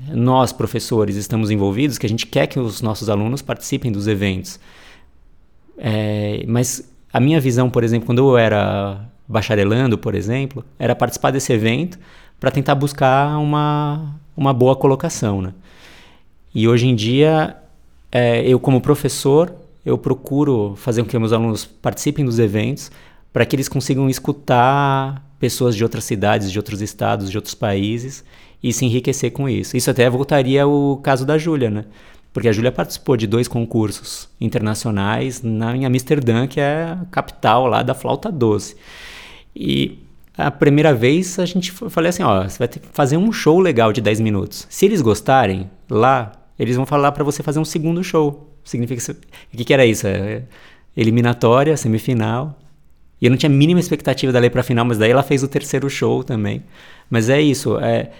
[0.08, 4.60] nós, professores, estamos envolvidos, que a gente quer que os nossos alunos participem dos eventos.
[5.78, 11.30] É, mas a minha visão, por exemplo, quando eu era bacharelando, por exemplo, era participar
[11.30, 11.98] desse evento
[12.40, 15.42] para tentar buscar uma, uma boa colocação.
[15.42, 15.52] Né?
[16.54, 17.56] E hoje em dia,
[18.10, 22.90] é, eu como professor, eu procuro fazer com que meus alunos participem dos eventos
[23.32, 28.24] para que eles consigam escutar pessoas de outras cidades, de outros estados, de outros países
[28.62, 29.76] e se enriquecer com isso.
[29.76, 31.84] Isso até voltaria ao caso da Júlia, né?
[32.32, 37.66] Porque a Júlia participou de dois concursos internacionais na, em Amsterdã, que é a capital
[37.66, 38.76] lá da flauta doce.
[39.54, 39.98] E
[40.36, 43.58] a primeira vez a gente falei assim, ó, você vai ter que fazer um show
[43.58, 44.66] legal de 10 minutos.
[44.70, 48.54] Se eles gostarem, lá, eles vão falar para você fazer um segundo show.
[48.64, 50.06] Significa o que, que era isso?
[50.06, 50.42] É
[50.96, 52.58] eliminatória, semifinal.
[53.20, 55.42] E eu não tinha a mínima expectativa dela ir pra final, mas daí ela fez
[55.42, 56.62] o terceiro show também.
[57.08, 58.10] Mas é isso, é,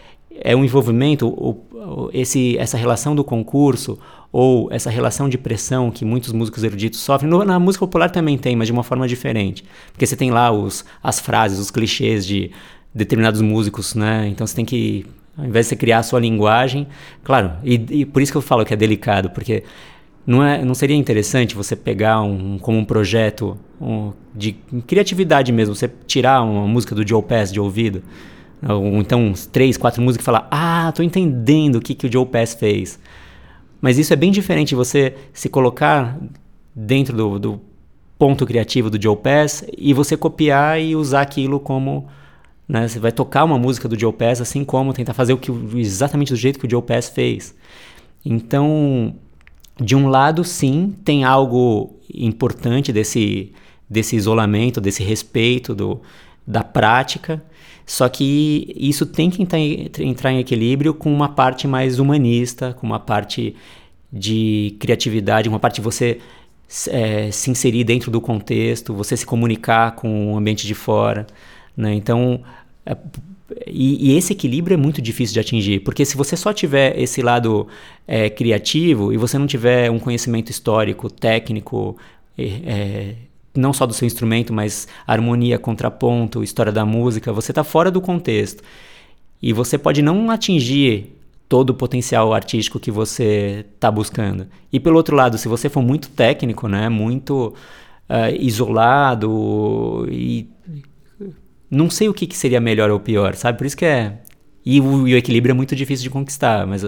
[0.41, 1.59] é um envolvimento,
[2.13, 3.99] esse, essa relação do concurso
[4.33, 7.31] ou essa relação de pressão que muitos músicos eruditos sofrem.
[7.31, 9.65] No, na música popular também tem, mas de uma forma diferente.
[9.93, 12.51] Porque você tem lá os, as frases, os clichês de
[12.95, 14.29] determinados músicos, né?
[14.29, 16.87] Então você tem que, ao invés de você criar a sua linguagem,
[17.23, 19.65] claro, e, e por isso que eu falo que é delicado, porque
[20.27, 24.53] não, é, não seria interessante você pegar um, como um projeto um, de
[24.87, 28.03] criatividade mesmo, você tirar uma música do Joe Pass de ouvido,
[28.69, 32.13] ou então uns três, quatro músicas e falar, ah, tô entendendo o que, que o
[32.13, 32.99] Joe Pass fez.
[33.81, 36.19] Mas isso é bem diferente você se colocar
[36.75, 37.61] dentro do, do
[38.19, 42.07] ponto criativo do Joe Pass e você copiar e usar aquilo como
[42.71, 42.87] né?
[42.87, 46.33] Você vai tocar uma música do Joe Pass assim como tentar fazer o que exatamente
[46.33, 47.53] do jeito que o Joe Pass fez.
[48.25, 49.17] Então,
[49.81, 53.53] de um lado, sim, tem algo importante desse,
[53.89, 56.01] desse isolamento, desse respeito do,
[56.47, 57.43] da prática,
[57.91, 63.01] só que isso tem que entrar em equilíbrio com uma parte mais humanista, com uma
[63.01, 63.57] parte
[64.13, 66.19] de criatividade, uma parte de você
[66.89, 71.27] é, se inserir dentro do contexto, você se comunicar com o ambiente de fora.
[71.77, 71.93] Né?
[71.93, 72.45] Então,
[72.87, 72.97] é,
[73.67, 77.21] e, e, esse equilíbrio é muito difícil de atingir, porque se você só tiver esse
[77.21, 77.67] lado
[78.07, 81.97] é, criativo e você não tiver um conhecimento histórico, técnico,
[82.39, 83.17] é,
[83.55, 88.01] não só do seu instrumento, mas harmonia, contraponto, história da música, você está fora do
[88.01, 88.63] contexto.
[89.43, 91.17] E você pode não atingir
[91.49, 94.47] todo o potencial artístico que você está buscando.
[94.73, 97.55] E pelo outro lado, se você for muito técnico, né, muito
[98.09, 100.49] uh, isolado e
[101.71, 103.59] não sei o que, que seria melhor ou pior, sabe?
[103.59, 104.19] Por isso que é.
[104.65, 106.85] E o, e o equilíbrio é muito difícil de conquistar, mas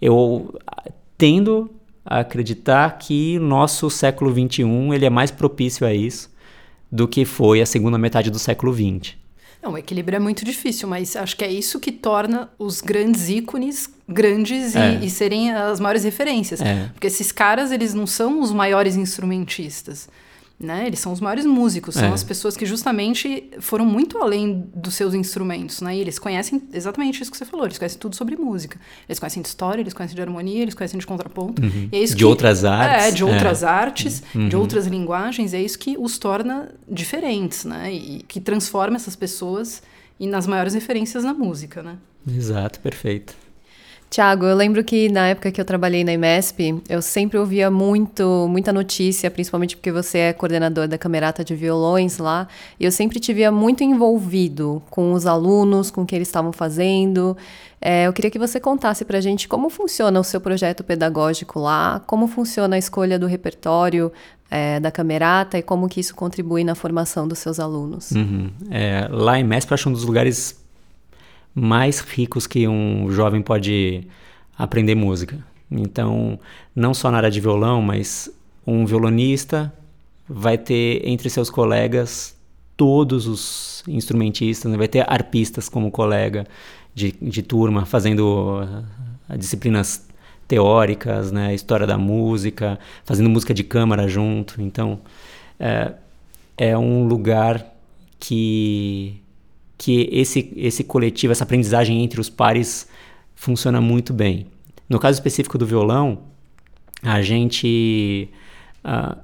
[0.00, 0.54] eu
[1.18, 1.70] tendo
[2.04, 6.30] a acreditar que o nosso século XXI ele é mais propício a isso
[6.90, 9.14] do que foi a segunda metade do século XX.
[9.62, 13.28] Não, o equilíbrio é muito difícil, mas acho que é isso que torna os grandes
[13.28, 15.00] ícones grandes e, é.
[15.02, 16.60] e serem as maiores referências.
[16.60, 16.90] É.
[16.92, 20.08] Porque esses caras, eles não são os maiores instrumentistas.
[20.62, 20.86] Né?
[20.86, 22.12] Eles são os maiores músicos, são é.
[22.12, 25.96] as pessoas que justamente foram muito além dos seus instrumentos, né?
[25.96, 28.78] E eles conhecem exatamente isso que você falou, eles conhecem tudo sobre música.
[29.08, 31.60] Eles conhecem de história, eles conhecem de harmonia, eles conhecem de contraponto.
[31.60, 31.88] Uhum.
[31.90, 33.06] É de que, outras artes.
[33.06, 33.66] É, de outras é.
[33.66, 34.48] artes, uhum.
[34.48, 37.92] de outras linguagens, é isso que os torna diferentes, né?
[37.92, 39.82] E que transforma essas pessoas
[40.20, 41.96] e nas maiores referências na música, né?
[42.24, 43.34] Exato, perfeito.
[44.12, 48.46] Tiago, eu lembro que na época que eu trabalhei na IMESP, eu sempre ouvia muito,
[48.46, 52.46] muita notícia, principalmente porque você é coordenador da Camerata de Violões lá,
[52.78, 56.52] e eu sempre te via muito envolvido com os alunos, com o que eles estavam
[56.52, 57.34] fazendo.
[57.80, 61.58] É, eu queria que você contasse para a gente como funciona o seu projeto pedagógico
[61.58, 64.12] lá, como funciona a escolha do repertório
[64.50, 68.10] é, da Camerata e como que isso contribui na formação dos seus alunos.
[68.10, 68.50] Uhum.
[68.70, 70.61] É, lá em MESP eu acho um dos lugares
[71.54, 74.06] mais ricos que um jovem pode
[74.56, 75.38] aprender música.
[75.70, 76.38] Então,
[76.74, 78.30] não só na área de violão, mas
[78.66, 79.72] um violonista
[80.28, 82.36] vai ter entre seus colegas
[82.76, 84.78] todos os instrumentistas, né?
[84.78, 86.46] vai ter arpistas como colega
[86.94, 90.06] de, de turma, fazendo uh, disciplinas
[90.46, 91.54] teóricas, né?
[91.54, 94.60] história da música, fazendo música de câmara junto.
[94.60, 95.00] Então,
[95.58, 95.92] é,
[96.56, 97.64] é um lugar
[98.18, 99.20] que
[99.82, 102.86] que esse, esse coletivo, essa aprendizagem entre os pares
[103.34, 104.46] funciona muito bem.
[104.88, 106.20] No caso específico do violão,
[107.02, 108.28] a gente
[108.84, 109.18] uh,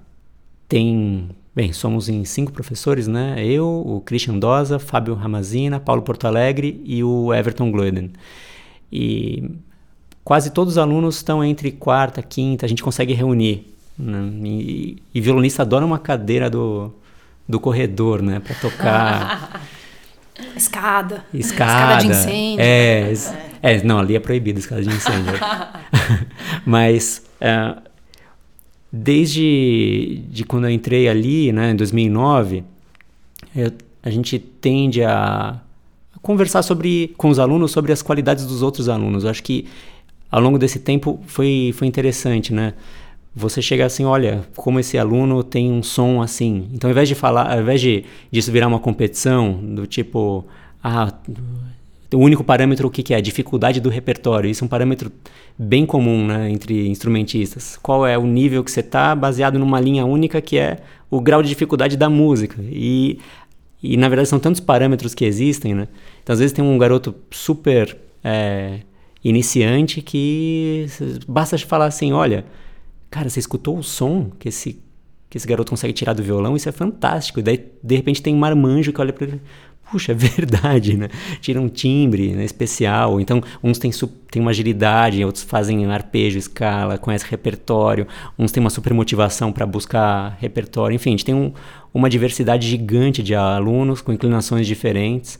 [0.68, 1.28] tem.
[1.54, 3.36] Bem, somos em cinco professores, né?
[3.44, 8.10] Eu, o Christian Dosa, Fábio Ramazina, Paulo Porto Alegre e o Everton Gloeden.
[8.90, 9.48] E
[10.24, 13.72] quase todos os alunos estão entre quarta, quinta, a gente consegue reunir.
[13.96, 14.28] Né?
[14.44, 16.92] E, e violonista adora uma cadeira do,
[17.48, 18.40] do corredor, né?
[18.40, 19.62] Para tocar.
[20.56, 21.24] Escada.
[21.32, 21.34] Escada.
[21.34, 22.60] Escada de incêndio.
[22.60, 23.12] É,
[23.62, 23.74] é.
[23.74, 25.34] é, não, ali é proibido escada de incêndio.
[26.64, 27.80] Mas uh,
[28.92, 32.64] desde de quando eu entrei ali, né, em 2009,
[33.54, 33.72] eu,
[34.02, 35.60] a gente tende a
[36.22, 39.24] conversar sobre, com os alunos sobre as qualidades dos outros alunos.
[39.24, 39.66] Eu acho que
[40.30, 42.74] ao longo desse tempo foi, foi interessante, né?
[43.38, 46.68] Você chega assim, olha, como esse aluno tem um som assim.
[46.72, 50.44] Então, ao invés de falar, ao invés de disso virar uma competição do tipo,
[50.82, 51.12] ah,
[52.12, 53.20] o único parâmetro o que, que é?
[53.20, 54.50] Dificuldade do repertório.
[54.50, 55.12] Isso é um parâmetro
[55.58, 57.78] bem comum né, entre instrumentistas.
[57.80, 60.78] Qual é o nível que você está, baseado numa linha única que é
[61.10, 62.56] o grau de dificuldade da música.
[62.62, 63.18] E,
[63.82, 65.88] e na verdade são tantos parâmetros que existem, né?
[66.22, 68.80] Então às vezes tem um garoto super é,
[69.24, 70.86] iniciante que
[71.26, 72.44] basta falar assim, olha,
[73.10, 74.82] Cara, você escutou o som que esse
[75.30, 77.38] que esse garoto consegue tirar do violão, isso é fantástico.
[77.38, 79.42] E daí, de repente, tem um marmanjo que olha para ele
[79.90, 81.08] puxa, é verdade, né?
[81.40, 83.20] Tira um timbre né, especial.
[83.20, 83.90] Então, uns têm,
[84.30, 88.06] têm uma agilidade, outros fazem arpejo, escala, conhecem repertório,
[88.38, 90.94] uns têm uma super motivação para buscar repertório.
[90.94, 91.52] Enfim, a gente tem um,
[91.92, 95.38] uma diversidade gigante de alunos com inclinações diferentes.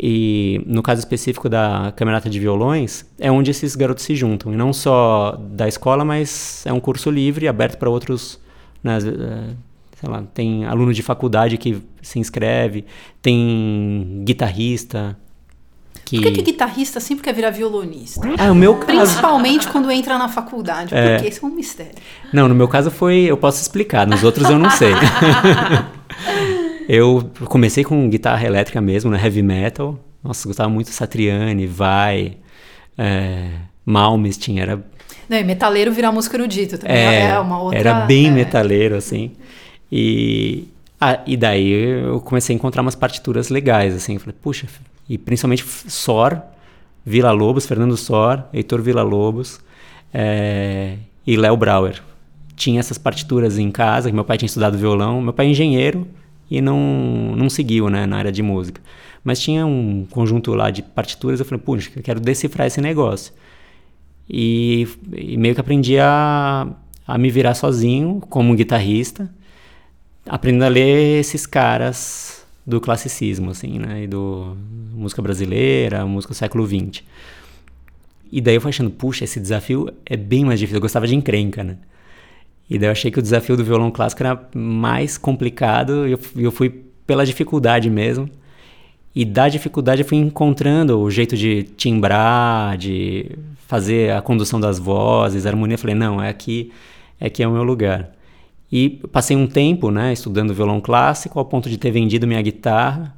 [0.00, 4.52] E no caso específico da Camerata de Violões, é onde esses garotos se juntam.
[4.52, 8.38] E não só da escola, mas é um curso livre, aberto para outros
[8.82, 12.84] né, sei lá, tem aluno de faculdade que se inscreve,
[13.20, 15.16] tem guitarrista.
[16.04, 16.16] Que...
[16.16, 18.26] Por que, que guitarrista sempre quer virar violonista?
[18.38, 19.00] Ah, o meu caso...
[19.00, 21.16] Principalmente quando entra na faculdade, é...
[21.16, 21.96] porque isso é um mistério.
[22.32, 24.92] Não, no meu caso foi, eu posso explicar, nos outros eu não sei.
[26.88, 29.98] eu comecei com guitarra elétrica mesmo, né, heavy metal.
[30.24, 32.38] Nossa, gostava muito Satriani, Vai,
[32.96, 33.50] é,
[33.84, 34.82] Malmsteen, era...
[35.28, 37.78] Não, e metaleiro virar música erudito também é, é uma outra...
[37.78, 38.30] Era bem é...
[38.30, 39.32] metaleiro, assim.
[39.92, 40.66] E,
[40.98, 44.14] ah, e daí eu comecei a encontrar umas partituras legais, assim.
[44.14, 44.66] Eu falei, puxa,
[45.06, 46.40] e principalmente Sor,
[47.04, 49.60] Vila Lobos, Fernando Sor, Heitor Vila Lobos
[50.12, 52.02] é, e Léo Brauer.
[52.56, 55.20] Tinha essas partituras em casa, que meu pai tinha estudado violão.
[55.20, 56.08] Meu pai é engenheiro
[56.50, 58.80] e não, não seguiu né, na área de música.
[59.22, 61.40] Mas tinha um conjunto lá de partituras.
[61.40, 63.32] Eu falei, puxa, eu quero decifrar esse negócio.
[64.28, 66.68] E, e meio que aprendi a,
[67.06, 69.30] a me virar sozinho como guitarrista
[70.28, 74.04] aprendendo a ler esses caras do classicismo, assim, né?
[74.04, 74.56] E do
[74.92, 77.02] música brasileira, música do século XX.
[78.30, 80.76] E daí eu fui achando, puxa, esse desafio é bem mais difícil.
[80.76, 81.78] Eu gostava de encrenca, né?
[82.68, 86.20] E daí eu achei que o desafio do violão clássico era mais complicado e eu,
[86.36, 88.28] eu fui pela dificuldade mesmo.
[89.14, 93.32] E da dificuldade eu fui encontrando o jeito de timbrar, de
[93.66, 95.74] fazer a condução das vozes, a harmonia.
[95.74, 96.70] Eu falei, não, é aqui,
[97.18, 98.12] é aqui é o meu lugar.
[98.70, 103.14] E passei um tempo, né, estudando violão clássico, ao ponto de ter vendido minha guitarra.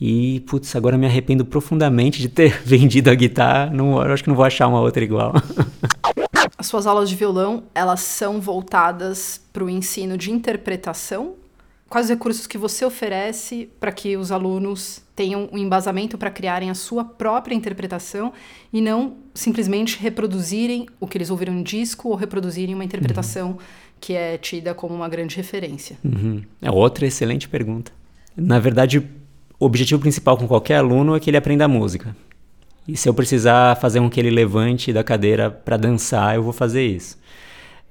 [0.00, 3.70] E, putz, agora me arrependo profundamente de ter vendido a guitarra.
[3.70, 5.34] Não, acho que não vou achar uma outra igual.
[6.64, 11.34] As suas aulas de violão, elas são voltadas para o ensino de interpretação?
[11.90, 16.70] Quais os recursos que você oferece para que os alunos tenham um embasamento para criarem
[16.70, 18.32] a sua própria interpretação
[18.72, 23.58] e não simplesmente reproduzirem o que eles ouviram em disco ou reproduzirem uma interpretação uhum
[24.00, 25.98] que é tida como uma grande referência?
[26.02, 26.42] Uhum.
[26.62, 27.92] É outra excelente pergunta.
[28.34, 29.00] Na verdade,
[29.60, 32.16] o objetivo principal com qualquer aluno é que ele aprenda música.
[32.86, 36.52] E se eu precisar fazer com que ele levante da cadeira para dançar, eu vou
[36.52, 37.18] fazer isso.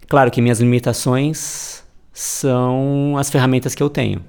[0.07, 4.21] Claro que minhas limitações são as ferramentas que eu tenho.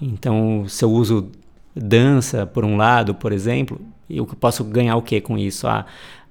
[0.00, 1.30] Então, se eu uso
[1.74, 5.68] dança por um lado, por exemplo, eu posso ganhar o que com isso?
[5.68, 5.86] A,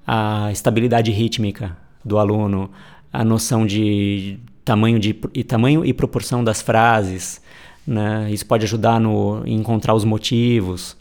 [0.06, 2.70] a estabilidade rítmica do aluno,
[3.10, 7.40] a noção de tamanho, de, e tamanho e proporção das frases.
[7.86, 8.30] Né?
[8.30, 10.96] Isso pode ajudar no, em encontrar os motivos.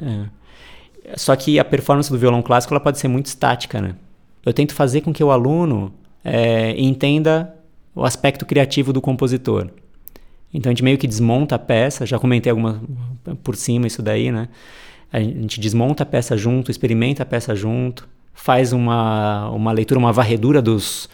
[0.00, 0.26] É.
[1.14, 3.80] Só que a performance do violão clássico ela pode ser muito estática.
[3.80, 3.94] Né?
[4.44, 5.92] Eu tento fazer com que o aluno
[6.24, 7.54] é, entenda
[7.94, 9.68] o aspecto criativo do compositor.
[10.52, 12.82] Então a gente meio que desmonta a peça, já comentei alguma
[13.42, 14.48] por cima isso daí, né?
[15.12, 20.12] A gente desmonta a peça junto, experimenta a peça junto, faz uma, uma leitura, uma
[20.12, 21.08] varredura dos,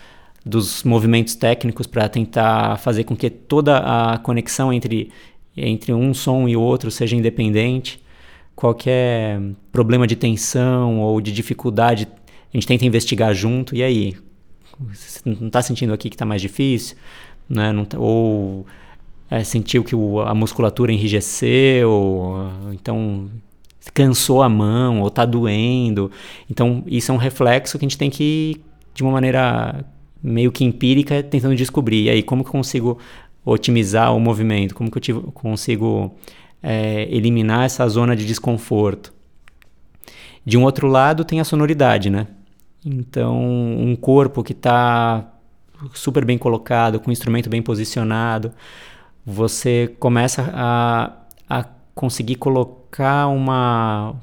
[0.45, 5.11] dos movimentos técnicos para tentar fazer com que toda a conexão entre,
[5.57, 8.02] entre um som e outro seja independente.
[8.55, 9.41] Qualquer
[9.71, 13.75] problema de tensão ou de dificuldade, a gente tenta investigar junto.
[13.75, 14.17] E aí?
[15.25, 16.97] Não está sentindo aqui que está mais difícil?
[17.49, 17.73] Né?
[17.73, 18.67] Não tá, ou
[19.31, 22.51] é, sentiu que o, a musculatura enrijeceu?
[22.73, 23.31] Então
[23.95, 26.11] cansou a mão ou está doendo.
[26.49, 28.61] Então, isso é um reflexo que a gente tem que,
[28.95, 29.85] de uma maneira
[30.23, 32.05] meio que empírica tentando descobrir.
[32.05, 32.99] E aí, como que eu consigo
[33.45, 34.75] otimizar o movimento?
[34.75, 36.15] Como que eu consigo
[36.63, 39.13] é, eliminar essa zona de desconforto?
[40.45, 42.27] De um outro lado, tem a sonoridade, né?
[42.85, 45.33] Então, um corpo que está
[45.95, 48.53] super bem colocado, com o instrumento bem posicionado,
[49.25, 51.13] você começa a,
[51.49, 54.15] a conseguir colocar uma,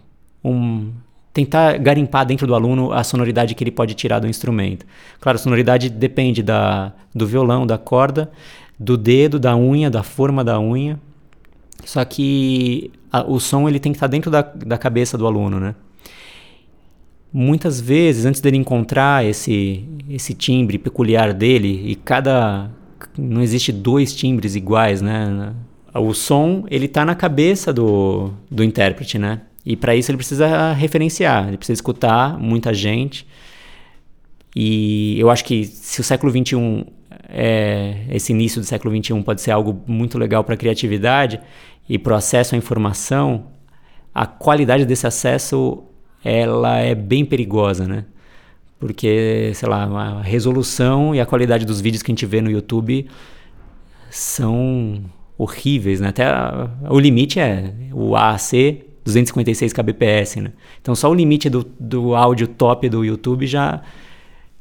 [0.43, 0.91] um,
[1.33, 4.85] tentar garimpar dentro do aluno a sonoridade que ele pode tirar do instrumento.
[5.19, 8.31] Claro, a sonoridade depende da, do violão, da corda,
[8.77, 10.99] do dedo, da unha, da forma da unha.
[11.85, 15.59] Só que a, o som ele tem que estar dentro da, da cabeça do aluno,
[15.59, 15.75] né?
[17.31, 22.71] Muitas vezes, antes dele encontrar esse, esse timbre peculiar dele, e cada.
[23.17, 25.53] Não existe dois timbres iguais, né?
[25.93, 29.41] O som, ele está na cabeça do, do intérprete, né?
[29.65, 33.27] E para isso ele precisa referenciar, ele precisa escutar muita gente.
[34.55, 36.87] E eu acho que se o século XXI
[37.31, 41.39] é, esse início do século XXI pode ser algo muito legal para a criatividade
[41.87, 43.47] e para o acesso à informação,
[44.13, 45.83] a qualidade desse acesso
[46.23, 48.05] ela é bem perigosa, né?
[48.79, 52.49] Porque, sei lá, a resolução e a qualidade dos vídeos que a gente vê no
[52.49, 53.07] YouTube
[54.09, 55.01] são
[55.37, 56.09] horríveis, né?
[56.09, 60.51] Até a, o limite é o AAC 256 kbps, né?
[60.81, 63.81] Então só o limite do, do áudio top do YouTube já,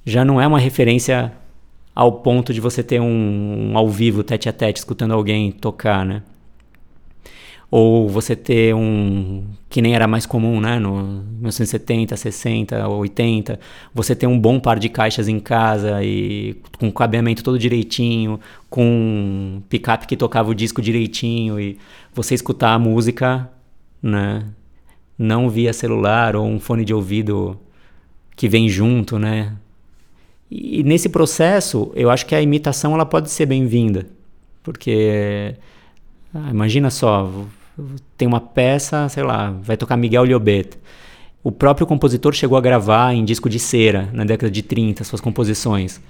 [0.05, 1.33] já não é uma referência
[1.99, 6.07] ao ponto de você ter um, um ao vivo, tete a tete, escutando alguém tocar,
[6.07, 6.23] né?
[7.69, 9.45] Ou você ter um.
[9.69, 10.79] que nem era mais comum, né?
[10.79, 13.59] No 1970, 60, 80.
[13.93, 18.39] Você ter um bom par de caixas em casa e com cabeamento todo direitinho,
[18.71, 21.79] com um picape que tocava o disco direitinho e
[22.15, 23.51] você escutar a música,
[24.01, 24.45] né?
[25.19, 27.59] Não via celular ou um fone de ouvido
[28.37, 29.57] que vem junto, né?
[30.51, 34.07] E nesse processo, eu acho que a imitação ela pode ser bem-vinda,
[34.63, 35.55] porque
[36.35, 37.31] ah, imagina só,
[38.17, 40.79] tem uma peça, sei lá, vai tocar Miguel Liobet.
[41.43, 45.21] O próprio compositor chegou a gravar em disco de cera na década de 30 suas
[45.21, 46.01] composições.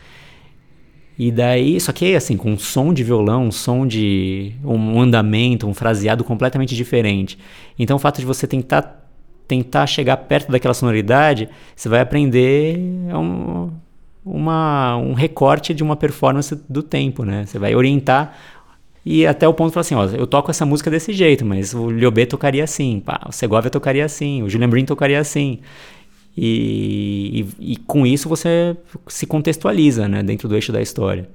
[1.19, 5.67] E daí, só que assim, com um som de violão, um som de um andamento,
[5.67, 7.37] um fraseado completamente diferente.
[7.77, 9.05] Então o fato de você tentar
[9.49, 12.79] tentar chegar perto daquela sonoridade, você vai aprender
[13.15, 13.71] um,
[14.29, 17.47] uma, um recorte de uma performance do tempo, né?
[17.47, 18.37] Você vai orientar
[19.11, 21.73] e até o ponto de falar assim, ó, eu toco essa música desse jeito, mas
[21.73, 25.61] o Liobê tocaria assim, pá, o Segovia tocaria assim, o Julian Brin tocaria assim.
[26.37, 28.77] E, e, e, com isso você
[29.09, 31.29] se contextualiza, né, dentro do eixo da história.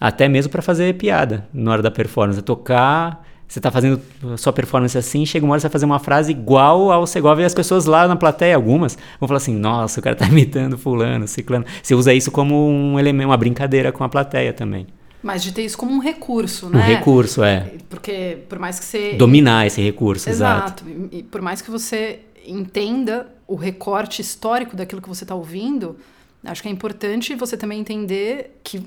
[0.00, 4.00] Até mesmo para fazer piada na hora da performance, tocar, você tá fazendo
[4.36, 7.46] sua performance assim, chega uma hora você vai fazer uma frase igual ao Segovia e
[7.46, 11.28] as pessoas lá na plateia, algumas, vão falar assim: "Nossa, o cara tá imitando fulano,
[11.28, 11.64] ciclano".
[11.82, 14.86] Você usa isso como um elemento, uma brincadeira com a plateia também.
[15.22, 16.78] Mas de ter isso como um recurso, né?
[16.78, 17.72] Um recurso, é.
[17.88, 19.14] Porque por mais que você.
[19.14, 20.84] Dominar esse recurso, exato.
[20.86, 21.08] Exato.
[21.10, 25.96] E por mais que você entenda o recorte histórico daquilo que você está ouvindo,
[26.44, 28.82] acho que é importante você também entender que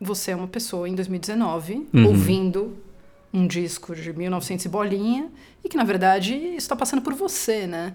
[0.00, 2.06] você é uma pessoa em 2019 uhum.
[2.06, 2.76] ouvindo
[3.32, 5.30] um disco de 1900 e bolinha
[5.64, 7.94] e que na verdade está passando por você, né?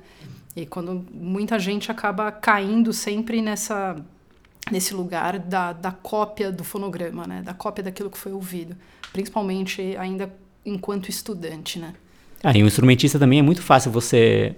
[0.56, 3.96] E quando muita gente acaba caindo sempre nessa
[4.72, 7.42] nesse lugar da, da cópia do fonograma, né?
[7.42, 8.76] Da cópia daquilo que foi ouvido,
[9.12, 10.34] principalmente ainda
[10.66, 11.94] enquanto estudante, né?
[12.42, 14.56] Ah, e um instrumentista também é muito fácil você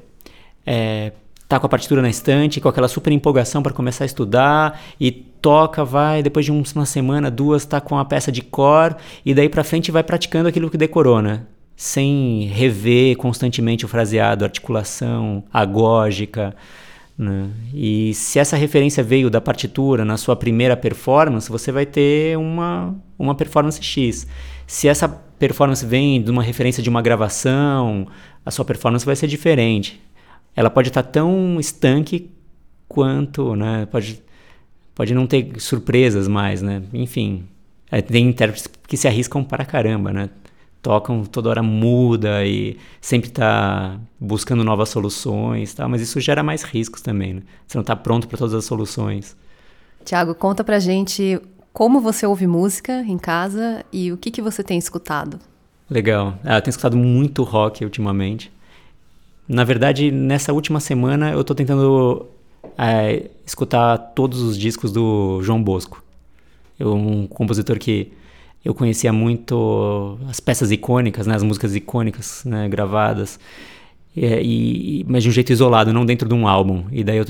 [0.66, 1.12] é,
[1.48, 5.12] tá com a partitura na estante, com aquela super empolgação para começar a estudar e
[5.12, 9.48] toca, vai, depois de uma semana, duas, tá com a peça de cor e daí
[9.48, 11.42] para frente vai praticando aquilo que decorou, né?
[11.76, 16.56] Sem rever constantemente o fraseado, articulação agógica,
[17.18, 17.50] né?
[17.74, 22.96] E se essa referência veio da partitura na sua primeira performance, você vai ter uma,
[23.20, 24.26] uma performance X.
[24.66, 28.08] Se essa performance vem de uma referência de uma gravação,
[28.44, 30.02] a sua performance vai ser diferente.
[30.56, 32.32] Ela pode estar tão estanque
[32.88, 33.86] quanto, né?
[33.88, 34.22] Pode,
[34.94, 36.82] pode não ter surpresas mais, né?
[36.94, 37.46] Enfim,
[37.92, 40.30] é, tem intérpretes que se arriscam para caramba, né?
[40.86, 45.88] tocam toda hora muda e sempre está buscando novas soluções, tá?
[45.88, 47.34] mas isso gera mais riscos também.
[47.34, 47.42] Né?
[47.66, 49.36] Você não está pronto para todas as soluções.
[50.04, 51.42] Tiago, conta pra gente
[51.74, 55.40] como você ouve música em casa e o que, que você tem escutado.
[55.90, 56.38] Legal.
[56.44, 58.52] Ah, eu tenho escutado muito rock ultimamente.
[59.48, 62.28] Na verdade, nessa última semana eu estou tentando
[62.78, 66.04] é, escutar todos os discos do João Bosco.
[66.80, 68.12] Eu, um compositor que
[68.64, 73.40] eu conhecia muito as peças icônicas, né, as músicas icônicas né, gravadas,
[74.16, 76.86] e, e, mas de um jeito isolado, não dentro de um álbum.
[76.92, 77.26] E daí eu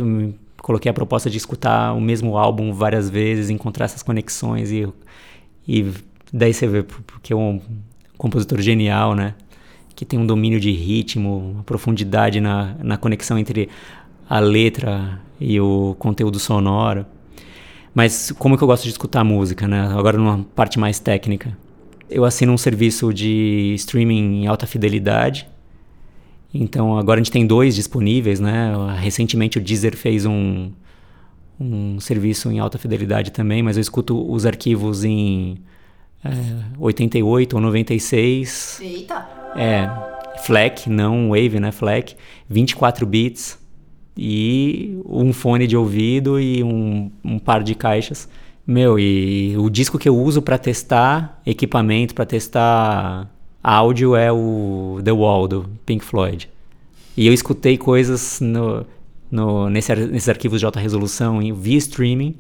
[0.60, 4.88] coloquei a proposta de escutar o mesmo álbum várias vezes, encontrar essas conexões e,
[5.68, 5.92] e
[6.32, 7.60] daí você vê porque é um
[8.18, 9.36] compositor genial, né?
[9.96, 13.70] Que tem um domínio de ritmo, uma profundidade na, na conexão entre
[14.30, 17.06] a letra e o conteúdo sonoro.
[17.94, 19.88] Mas como que eu gosto de escutar música, né?
[19.98, 21.58] Agora numa parte mais técnica.
[22.10, 25.48] Eu assino um serviço de streaming em alta fidelidade.
[26.54, 28.74] Então agora a gente tem dois disponíveis, né?
[29.00, 30.72] Recentemente o Deezer fez um,
[31.60, 35.58] um serviço em alta fidelidade também, mas eu escuto os arquivos em
[36.24, 36.30] é,
[36.78, 38.80] 88 ou 96.
[38.82, 39.45] Eita!
[39.56, 39.90] É,
[40.44, 41.72] FLAC, não Wave, né?
[41.72, 42.16] FLAC,
[42.50, 43.58] 24 bits
[44.18, 48.30] e um fone de ouvido e um, um par de caixas.
[48.66, 53.30] Meu, e o disco que eu uso para testar equipamento, para testar
[53.64, 56.50] áudio é o The Wall do Pink Floyd.
[57.16, 58.86] E eu escutei coisas no,
[59.32, 62.36] no, nesse, nesses arquivos de alta resolução via streaming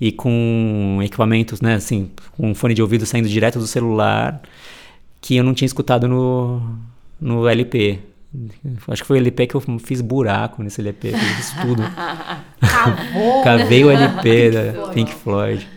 [0.00, 4.40] e com equipamentos, né, assim, com um fone de ouvido saindo direto do celular,
[5.20, 6.62] que eu não tinha escutado no,
[7.20, 7.98] no LP.
[8.88, 11.82] Acho que foi o LP que eu fiz buraco nesse LP, fiz tudo.
[12.60, 13.42] Cavou.
[13.42, 15.68] Cavei o LP da Pink Floyd.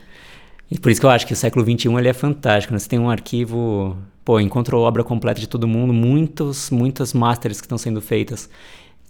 [0.69, 2.73] E por isso que eu acho que o século XXI ele é fantástico.
[2.73, 2.79] Né?
[2.79, 7.65] Você tem um arquivo, pô, encontrou obra completa de todo mundo, muitos, muitas masters que
[7.65, 8.49] estão sendo feitas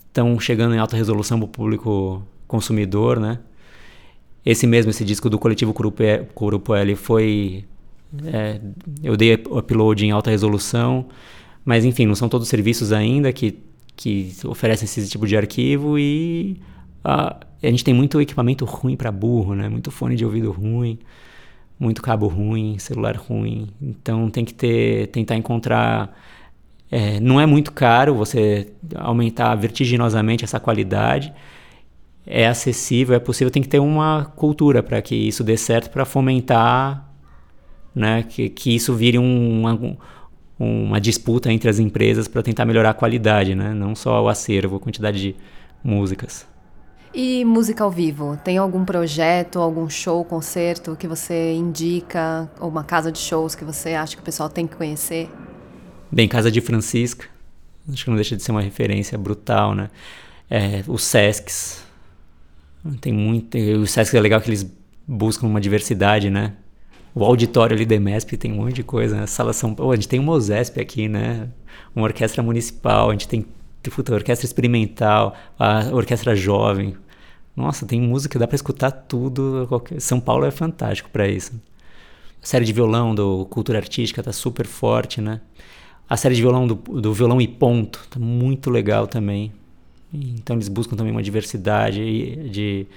[0.08, 3.40] estão chegando em alta resolução para o público consumidor, né?
[4.46, 7.66] Esse mesmo, esse disco do coletivo Curupo L foi...
[8.26, 8.60] É,
[9.02, 11.08] eu dei upload em alta resolução,
[11.66, 13.60] mas enfim, não são todos serviços ainda que,
[13.96, 16.58] que oferecem esse tipo de arquivo e
[17.04, 19.70] a, a gente tem muito equipamento ruim para burro, né?
[19.70, 21.00] Muito fone de ouvido ruim
[21.80, 23.70] muito cabo ruim, celular ruim.
[23.82, 26.18] Então tem que ter, tentar encontrar.
[26.90, 31.34] É, não é muito caro você aumentar vertiginosamente essa qualidade.
[32.26, 33.52] É acessível, é possível.
[33.52, 37.13] Tem que ter uma cultura para que isso dê certo, para fomentar,
[37.96, 39.98] né, que, que isso vire um, uma,
[40.60, 43.74] uma disputa entre as empresas para tentar melhorar a qualidade, né?
[43.74, 45.36] Não só o acervo, a quantidade de
[45.84, 46.48] músicas.
[47.14, 48.38] E música ao vivo?
[48.44, 52.50] Tem algum projeto, algum show, concerto que você indica?
[52.60, 55.30] Ou uma casa de shows que você acha que o pessoal tem que conhecer?
[56.12, 57.28] Bem, Casa de Francisca.
[57.92, 59.92] Acho que não deixa de ser uma referência brutal, né?
[60.50, 61.84] É, os Sescs.
[63.00, 63.58] Tem muito.
[63.58, 64.66] O Sesc é legal que eles
[65.08, 66.54] buscam uma diversidade, né?
[67.16, 69.28] O auditório ali da EMESP tem um monte de coisa, né?
[69.28, 69.92] Sala São Paulo.
[69.92, 71.48] A gente tem uma OSESP aqui, né?
[71.96, 73.46] Uma orquestra municipal, a gente tem
[73.84, 76.96] puta, orquestra experimental, a orquestra jovem.
[77.56, 79.66] Nossa, tem música, dá para escutar tudo.
[79.70, 80.02] Qualquer...
[80.02, 81.54] São Paulo é fantástico para isso.
[82.42, 85.40] A série de violão do Cultura Artística tá super forte, né?
[86.10, 89.52] A série de violão do, do violão e ponto tá muito legal também.
[90.14, 92.88] Então eles buscam também uma diversidade de,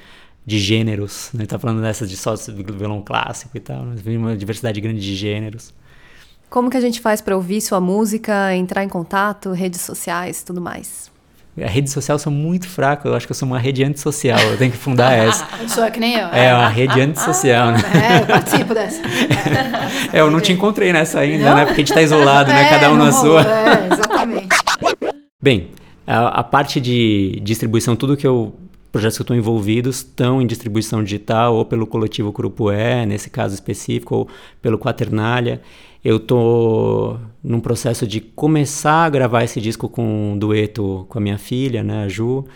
[0.47, 1.31] de gêneros.
[1.35, 1.45] Né?
[1.45, 5.75] Tá falando dessas de só violão clássico e tal, mas uma diversidade grande de gêneros.
[6.49, 10.61] Como que a gente faz para ouvir sua música, entrar em contato, redes sociais, tudo
[10.61, 11.11] mais?
[11.61, 14.59] A rede social sou muito fraco, eu acho que eu sou uma rede antissocial, eu
[14.59, 15.47] tenho que fundar essa.
[15.59, 16.29] Eu sou que nem eu.
[16.29, 17.79] É, uma rede antissocial, né?
[17.95, 19.03] É, eu participo dessa.
[20.13, 21.57] É, eu não te encontrei nessa ainda, não?
[21.57, 21.65] né?
[21.67, 22.67] Porque a gente tá isolado, né?
[22.67, 23.43] É, Cada um na sua.
[23.43, 24.57] É, exatamente.
[25.43, 25.71] Bem,
[26.07, 28.55] a, a, parte de distribuição, tudo que eu
[28.97, 34.17] projetos que estou envolvidos estão em distribuição digital ou pelo coletivo Curupué, nesse caso específico,
[34.17, 34.29] ou
[34.63, 35.61] pelo Quaternália.
[36.03, 41.21] Eu tô num processo de começar a gravar esse disco com um dueto com a
[41.21, 42.47] minha filha, né, a Ju.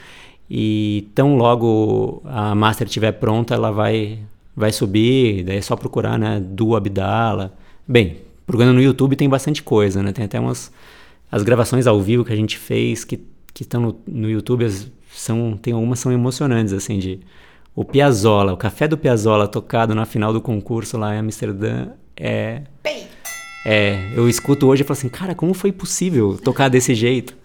[0.48, 4.18] E tão logo a master estiver pronta, ela vai
[4.56, 7.54] vai subir, daí é só procurar, né, Du Abdala.
[7.86, 8.16] Bem,
[8.46, 10.12] procurando no YouTube tem bastante coisa, né?
[10.12, 10.72] Tem até umas
[11.30, 13.20] as gravações ao vivo que a gente fez que
[13.52, 14.64] que estão no, no YouTube
[15.12, 17.20] são tem algumas são emocionantes assim de
[17.74, 22.62] o Piazzolla, o café do Piazzolla tocado na final do concurso lá em Amsterdã é
[22.82, 23.06] Bem.
[23.64, 27.36] É, eu escuto hoje e falo assim, cara, como foi possível tocar desse jeito?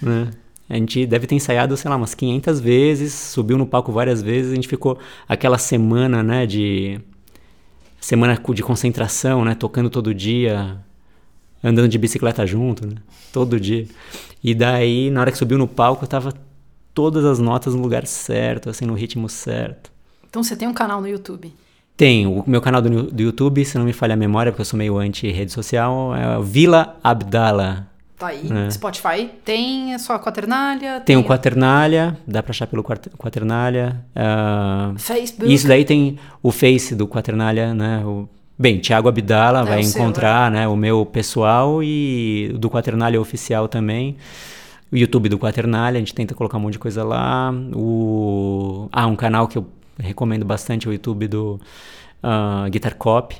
[0.00, 0.30] Né?
[0.68, 4.52] A gente deve ter ensaiado, sei lá, umas 500 vezes, subiu no palco várias vezes,
[4.52, 4.98] a gente ficou
[5.28, 7.00] aquela semana, né, de
[8.00, 10.78] semana de concentração, né, tocando todo dia,
[11.62, 12.94] andando de bicicleta junto, né,
[13.32, 13.86] todo dia.
[14.42, 16.32] E daí, na hora que subiu no palco, eu tava
[16.94, 19.92] todas as notas no lugar certo, assim, no ritmo certo.
[20.30, 21.52] Então você tem um canal no YouTube?
[21.96, 22.40] Tenho.
[22.40, 24.78] O meu canal do, do YouTube, se não me falha a memória, porque eu sou
[24.78, 27.88] meio anti-rede social, é Vila Abdala.
[28.18, 28.48] Tá aí.
[28.50, 28.70] É.
[28.70, 30.94] Spotify tem só a Quaternália?
[30.94, 34.04] Tem, tem o Quaternália, dá pra achar pelo Quaternália.
[34.14, 35.52] Uh, Facebook.
[35.52, 38.04] Isso daí tem o Face do Quaternália, né?
[38.04, 38.28] O,
[38.58, 40.60] bem, Thiago Abdala é vai encontrar, seu, é.
[40.62, 40.68] né?
[40.68, 44.16] O meu pessoal e do Quaternália oficial também.
[44.94, 47.52] O YouTube do Quaternália, a gente tenta colocar um monte de coisa lá.
[47.74, 48.88] O...
[48.92, 49.66] Ah, um canal que eu
[49.98, 51.60] recomendo bastante o YouTube do
[52.22, 53.36] uh, Guitar Cop.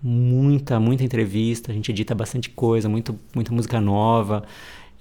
[0.00, 4.44] Muita, muita entrevista, a gente edita bastante coisa, muito, muita música nova,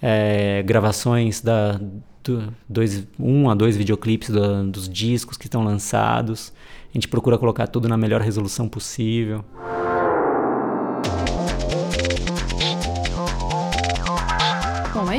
[0.02, 1.80] é, gravações da
[2.24, 6.52] do, dois, um a dois videoclipes do, dos discos que estão lançados.
[6.90, 9.46] A gente procura colocar tudo na melhor resolução possível.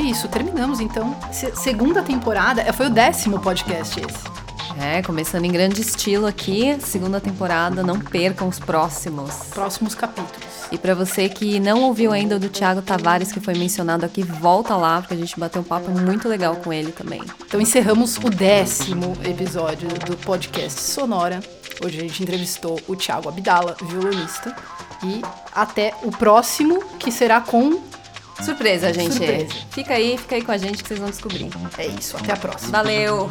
[0.09, 0.27] Isso.
[0.27, 1.15] Terminamos então.
[1.31, 2.71] Se, segunda temporada.
[2.73, 4.37] Foi o décimo podcast esse.
[4.79, 9.31] É, começando em grande estilo aqui, segunda temporada, não percam os próximos.
[9.49, 10.45] Próximos capítulos.
[10.71, 14.21] E para você que não ouviu ainda o do Thiago Tavares, que foi mencionado aqui,
[14.21, 17.23] volta lá, porque a gente bateu um papo muito legal com ele também.
[17.43, 21.39] Então encerramos o décimo episódio do podcast Sonora.
[21.83, 24.55] Hoje a gente entrevistou o Thiago Abdala, violonista.
[25.03, 25.21] E
[25.55, 27.81] até o próximo, que será com
[28.43, 29.15] Surpresa, gente.
[29.15, 29.53] Surpresa.
[29.71, 31.49] Fica aí, fica aí com a gente que vocês vão descobrir.
[31.77, 32.71] É isso, até a próxima.
[32.71, 33.29] Valeu!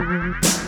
[0.00, 0.59] Bye.